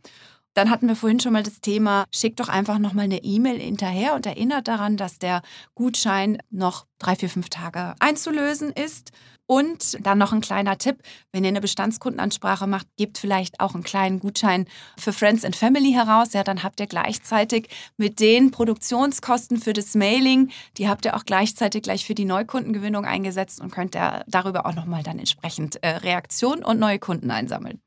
Dann 0.54 0.70
hatten 0.70 0.88
wir 0.88 0.96
vorhin 0.96 1.20
schon 1.20 1.32
mal 1.32 1.42
das 1.42 1.60
Thema, 1.60 2.04
schickt 2.12 2.40
doch 2.40 2.48
einfach 2.48 2.78
nochmal 2.78 3.06
eine 3.06 3.22
E-Mail 3.22 3.58
hinterher 3.58 4.14
und 4.14 4.24
erinnert 4.24 4.68
daran, 4.68 4.96
dass 4.96 5.18
der 5.18 5.42
Gutschein 5.74 6.38
noch 6.50 6.86
drei, 6.98 7.16
vier, 7.16 7.28
fünf 7.28 7.48
Tage 7.48 7.94
einzulösen 7.98 8.70
ist. 8.70 9.10
Und 9.46 9.98
dann 10.00 10.16
noch 10.16 10.32
ein 10.32 10.40
kleiner 10.40 10.78
Tipp, 10.78 11.02
wenn 11.30 11.44
ihr 11.44 11.48
eine 11.48 11.60
Bestandskundenansprache 11.60 12.66
macht, 12.66 12.86
gebt 12.96 13.18
vielleicht 13.18 13.60
auch 13.60 13.74
einen 13.74 13.82
kleinen 13.82 14.20
Gutschein 14.20 14.66
für 14.98 15.12
Friends 15.12 15.44
and 15.44 15.54
Family 15.54 15.92
heraus. 15.92 16.32
Ja, 16.32 16.44
dann 16.44 16.62
habt 16.62 16.80
ihr 16.80 16.86
gleichzeitig 16.86 17.68
mit 17.98 18.20
den 18.20 18.52
Produktionskosten 18.52 19.58
für 19.58 19.74
das 19.74 19.94
Mailing, 19.94 20.50
die 20.78 20.88
habt 20.88 21.04
ihr 21.04 21.14
auch 21.14 21.26
gleichzeitig 21.26 21.82
gleich 21.82 22.06
für 22.06 22.14
die 22.14 22.24
Neukundengewinnung 22.24 23.04
eingesetzt 23.04 23.60
und 23.60 23.70
könnt 23.70 23.94
ihr 23.94 24.24
darüber 24.28 24.64
auch 24.64 24.74
nochmal 24.74 25.02
dann 25.02 25.18
entsprechend 25.18 25.82
äh, 25.82 25.88
Reaktionen 25.88 26.64
und 26.64 26.78
neue 26.78 26.98
Kunden 26.98 27.30
einsammeln. 27.30 27.83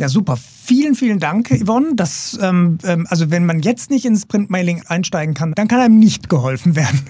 Ja, 0.00 0.08
super. 0.08 0.38
Vielen, 0.38 0.94
vielen 0.94 1.18
Dank, 1.18 1.50
Yvonne. 1.50 1.94
Das, 1.94 2.38
ähm, 2.40 2.78
ähm, 2.84 3.06
also 3.10 3.30
wenn 3.30 3.44
man 3.44 3.60
jetzt 3.60 3.90
nicht 3.90 4.06
ins 4.06 4.24
Printmailing 4.24 4.82
einsteigen 4.86 5.34
kann, 5.34 5.52
dann 5.52 5.68
kann 5.68 5.78
einem 5.78 5.98
nicht 5.98 6.30
geholfen 6.30 6.74
werden. 6.74 7.00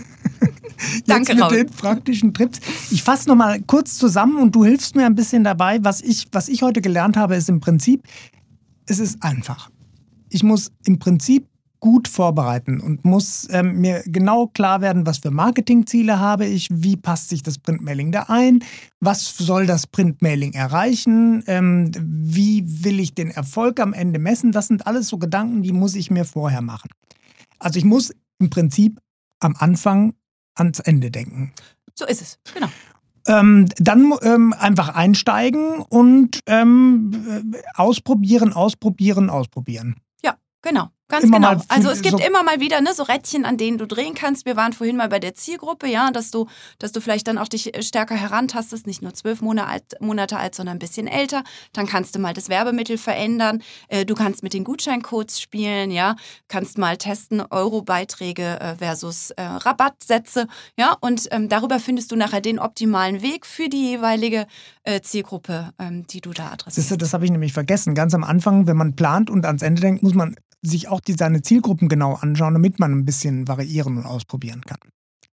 Danke, 1.06 1.36
mit 1.36 1.50
den 1.52 1.66
praktischen 1.68 2.34
Trips. 2.34 2.58
Ich 2.90 3.04
fasse 3.04 3.28
nochmal 3.28 3.60
kurz 3.62 3.96
zusammen 3.96 4.38
und 4.38 4.56
du 4.56 4.64
hilfst 4.64 4.96
mir 4.96 5.06
ein 5.06 5.14
bisschen 5.14 5.44
dabei. 5.44 5.78
Was 5.82 6.00
ich, 6.00 6.26
was 6.32 6.48
ich 6.48 6.62
heute 6.62 6.80
gelernt 6.80 7.16
habe, 7.16 7.36
ist 7.36 7.48
im 7.48 7.60
Prinzip, 7.60 8.02
es 8.86 8.98
ist 8.98 9.22
einfach. 9.22 9.70
Ich 10.28 10.42
muss 10.42 10.72
im 10.84 10.98
Prinzip 10.98 11.46
gut 11.80 12.08
vorbereiten 12.08 12.80
und 12.80 13.04
muss 13.04 13.48
ähm, 13.50 13.80
mir 13.80 14.02
genau 14.06 14.46
klar 14.46 14.80
werden, 14.80 15.06
was 15.06 15.18
für 15.18 15.30
Marketingziele 15.30 16.20
habe 16.20 16.46
ich, 16.46 16.68
wie 16.70 16.96
passt 16.96 17.30
sich 17.30 17.42
das 17.42 17.58
Printmailing 17.58 18.12
da 18.12 18.24
ein, 18.28 18.62
was 19.00 19.36
soll 19.36 19.66
das 19.66 19.86
Printmailing 19.86 20.52
erreichen, 20.52 21.42
ähm, 21.46 21.90
wie 21.98 22.84
will 22.84 23.00
ich 23.00 23.14
den 23.14 23.30
Erfolg 23.30 23.80
am 23.80 23.92
Ende 23.92 24.18
messen. 24.18 24.52
Das 24.52 24.68
sind 24.68 24.86
alles 24.86 25.08
so 25.08 25.18
Gedanken, 25.18 25.62
die 25.62 25.72
muss 25.72 25.94
ich 25.94 26.10
mir 26.10 26.24
vorher 26.24 26.60
machen. 26.60 26.90
Also 27.58 27.78
ich 27.78 27.84
muss 27.84 28.12
im 28.38 28.50
Prinzip 28.50 29.00
am 29.40 29.56
Anfang 29.58 30.14
ans 30.54 30.80
Ende 30.80 31.10
denken. 31.10 31.52
So 31.94 32.06
ist 32.06 32.20
es, 32.20 32.38
genau. 32.54 32.68
Ähm, 33.26 33.66
dann 33.76 34.14
ähm, 34.22 34.54
einfach 34.54 34.94
einsteigen 34.94 35.80
und 35.80 36.40
ähm, 36.46 37.54
ausprobieren, 37.74 38.52
ausprobieren, 38.52 39.28
ausprobieren. 39.28 39.96
Ja, 40.22 40.36
genau. 40.62 40.90
Ganz 41.10 41.24
immer 41.24 41.38
genau. 41.38 41.62
Also 41.68 41.90
es 41.90 42.02
gibt 42.02 42.18
so 42.18 42.24
immer 42.24 42.42
mal 42.42 42.60
wieder 42.60 42.80
ne, 42.80 42.94
so 42.94 43.02
Rädchen, 43.02 43.44
an 43.44 43.56
denen 43.56 43.78
du 43.78 43.86
drehen 43.86 44.14
kannst. 44.14 44.46
Wir 44.46 44.56
waren 44.56 44.72
vorhin 44.72 44.96
mal 44.96 45.08
bei 45.08 45.18
der 45.18 45.34
Zielgruppe, 45.34 45.88
ja, 45.88 46.10
dass 46.10 46.30
du, 46.30 46.46
dass 46.78 46.92
du 46.92 47.00
vielleicht 47.00 47.26
dann 47.26 47.36
auch 47.36 47.48
dich 47.48 47.72
stärker 47.80 48.14
herantastest, 48.14 48.86
nicht 48.86 49.02
nur 49.02 49.12
zwölf 49.14 49.40
Monate 49.42 50.36
alt, 50.38 50.54
sondern 50.54 50.76
ein 50.76 50.78
bisschen 50.78 51.06
älter. 51.06 51.42
Dann 51.72 51.86
kannst 51.86 52.14
du 52.14 52.20
mal 52.20 52.32
das 52.32 52.48
Werbemittel 52.48 52.96
verändern. 52.96 53.62
Äh, 53.88 54.06
du 54.06 54.14
kannst 54.14 54.42
mit 54.42 54.54
den 54.54 54.64
Gutscheincodes 54.64 55.40
spielen, 55.40 55.90
ja, 55.90 56.16
kannst 56.48 56.78
mal 56.78 56.96
testen 56.96 57.40
Euro-Beiträge 57.40 58.60
äh, 58.60 58.76
versus 58.76 59.30
äh, 59.32 59.42
Rabattsätze, 59.42 60.46
ja, 60.76 60.96
und 61.00 61.28
ähm, 61.32 61.48
darüber 61.48 61.80
findest 61.80 62.12
du 62.12 62.16
nachher 62.16 62.40
den 62.40 62.58
optimalen 62.58 63.22
Weg 63.22 63.46
für 63.46 63.68
die 63.68 63.90
jeweilige 63.90 64.46
äh, 64.84 65.00
Zielgruppe, 65.00 65.72
ähm, 65.78 66.06
die 66.06 66.20
du 66.20 66.32
da 66.32 66.52
adressierst. 66.52 66.90
Das, 66.90 66.98
das 66.98 67.12
habe 67.14 67.24
ich 67.24 67.30
nämlich 67.30 67.52
vergessen. 67.52 67.94
Ganz 67.94 68.14
am 68.14 68.24
Anfang, 68.24 68.66
wenn 68.66 68.76
man 68.76 68.94
plant 68.94 69.30
und 69.30 69.44
ans 69.44 69.62
Ende 69.62 69.82
denkt, 69.82 70.02
muss 70.02 70.14
man 70.14 70.36
sich 70.62 70.88
auch 70.88 71.00
die, 71.00 71.14
seine 71.14 71.42
Zielgruppen 71.42 71.88
genau 71.88 72.14
anschauen, 72.14 72.54
damit 72.54 72.78
man 72.78 72.92
ein 72.92 73.04
bisschen 73.04 73.48
variieren 73.48 73.96
und 73.96 74.06
ausprobieren 74.06 74.62
kann. 74.62 74.78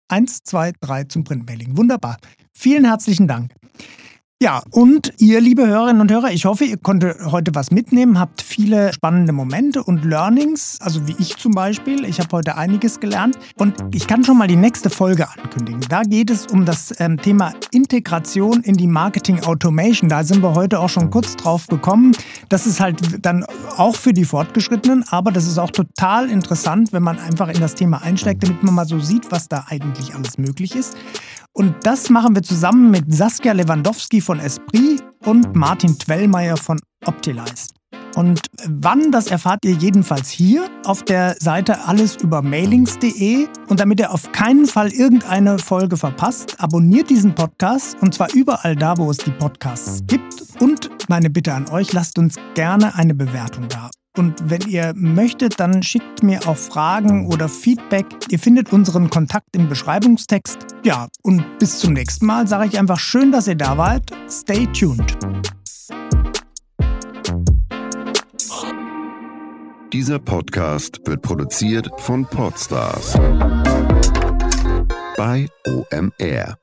Eins, 0.08 0.42
zwei, 0.42 0.72
drei 0.80 1.04
zum 1.04 1.24
Printmailing. 1.24 1.76
Wunderbar. 1.76 2.18
Vielen 2.52 2.84
herzlichen 2.84 3.28
Dank. 3.28 3.54
Ja, 4.42 4.60
und 4.72 5.12
ihr, 5.18 5.40
liebe 5.40 5.68
Hörerinnen 5.68 6.00
und 6.00 6.10
Hörer, 6.10 6.32
ich 6.32 6.46
hoffe, 6.46 6.64
ihr 6.64 6.76
konntet 6.76 7.16
heute 7.26 7.54
was 7.54 7.70
mitnehmen, 7.70 8.18
habt 8.18 8.42
viele 8.42 8.92
spannende 8.92 9.32
Momente 9.32 9.84
und 9.84 10.04
Learnings, 10.04 10.78
also 10.80 11.06
wie 11.06 11.14
ich 11.20 11.36
zum 11.36 11.52
Beispiel. 11.52 12.04
Ich 12.04 12.18
habe 12.18 12.28
heute 12.32 12.56
einiges 12.56 12.98
gelernt 12.98 13.38
und 13.56 13.76
ich 13.94 14.08
kann 14.08 14.24
schon 14.24 14.36
mal 14.36 14.48
die 14.48 14.56
nächste 14.56 14.90
Folge 14.90 15.28
ankündigen. 15.28 15.82
Da 15.88 16.02
geht 16.02 16.28
es 16.28 16.48
um 16.48 16.64
das 16.64 16.92
ähm, 16.98 17.18
Thema 17.18 17.52
Integration 17.70 18.64
in 18.64 18.76
die 18.76 18.88
Marketing 18.88 19.38
Automation. 19.44 20.08
Da 20.08 20.24
sind 20.24 20.42
wir 20.42 20.56
heute 20.56 20.80
auch 20.80 20.88
schon 20.88 21.10
kurz 21.10 21.36
drauf 21.36 21.68
gekommen. 21.68 22.10
Das 22.48 22.66
ist 22.66 22.80
halt 22.80 23.24
dann 23.24 23.44
auch 23.76 23.94
für 23.94 24.12
die 24.12 24.24
Fortgeschrittenen, 24.24 25.04
aber 25.10 25.30
das 25.30 25.46
ist 25.46 25.58
auch 25.58 25.70
total 25.70 26.28
interessant, 26.28 26.92
wenn 26.92 27.04
man 27.04 27.20
einfach 27.20 27.46
in 27.46 27.60
das 27.60 27.76
Thema 27.76 28.02
einsteigt, 28.02 28.42
damit 28.42 28.60
man 28.64 28.74
mal 28.74 28.86
so 28.86 28.98
sieht, 28.98 29.30
was 29.30 29.46
da 29.46 29.66
eigentlich 29.68 30.16
alles 30.16 30.36
möglich 30.36 30.74
ist. 30.74 30.96
Und 31.54 31.74
das 31.82 32.08
machen 32.08 32.34
wir 32.34 32.42
zusammen 32.42 32.90
mit 32.90 33.12
Saskia 33.14 33.52
Lewandowski 33.52 34.20
von 34.20 34.40
Esprit 34.40 35.02
und 35.24 35.54
Martin 35.54 35.98
Twellmeier 35.98 36.56
von 36.56 36.80
Optilize. 37.04 37.68
Und 38.14 38.40
wann, 38.66 39.10
das 39.10 39.28
erfahrt 39.28 39.64
ihr 39.64 39.72
jedenfalls 39.72 40.28
hier 40.28 40.68
auf 40.84 41.02
der 41.02 41.36
Seite 41.38 41.86
allesübermailings.de. 41.86 43.46
Und 43.68 43.80
damit 43.80 44.00
ihr 44.00 44.12
auf 44.12 44.32
keinen 44.32 44.66
Fall 44.66 44.92
irgendeine 44.92 45.58
Folge 45.58 45.96
verpasst, 45.96 46.56
abonniert 46.58 47.08
diesen 47.08 47.34
Podcast 47.34 47.96
und 48.00 48.14
zwar 48.14 48.32
überall 48.34 48.76
da, 48.76 48.96
wo 48.98 49.10
es 49.10 49.16
die 49.18 49.30
Podcasts 49.30 50.02
gibt. 50.06 50.42
Und 50.60 50.90
meine 51.08 51.30
Bitte 51.30 51.54
an 51.54 51.68
euch, 51.70 51.92
lasst 51.92 52.18
uns 52.18 52.36
gerne 52.54 52.94
eine 52.96 53.14
Bewertung 53.14 53.68
da. 53.68 53.90
Und 54.16 54.50
wenn 54.50 54.60
ihr 54.68 54.92
möchtet, 54.94 55.58
dann 55.58 55.82
schickt 55.82 56.22
mir 56.22 56.46
auch 56.46 56.56
Fragen 56.56 57.26
oder 57.26 57.48
Feedback. 57.48 58.06
Ihr 58.28 58.38
findet 58.38 58.72
unseren 58.72 59.08
Kontakt 59.08 59.56
im 59.56 59.68
Beschreibungstext. 59.70 60.58
Ja, 60.84 61.08
und 61.22 61.42
bis 61.58 61.78
zum 61.78 61.94
nächsten 61.94 62.26
Mal 62.26 62.46
sage 62.46 62.68
ich 62.68 62.78
einfach 62.78 62.98
schön, 62.98 63.32
dass 63.32 63.48
ihr 63.48 63.54
da 63.54 63.78
wart. 63.78 64.10
Stay 64.28 64.66
tuned. 64.66 65.16
Dieser 69.92 70.18
Podcast 70.18 71.00
wird 71.06 71.22
produziert 71.22 71.88
von 71.98 72.26
Podstars 72.26 73.14
bei 75.16 75.46
OMR. 75.66 76.61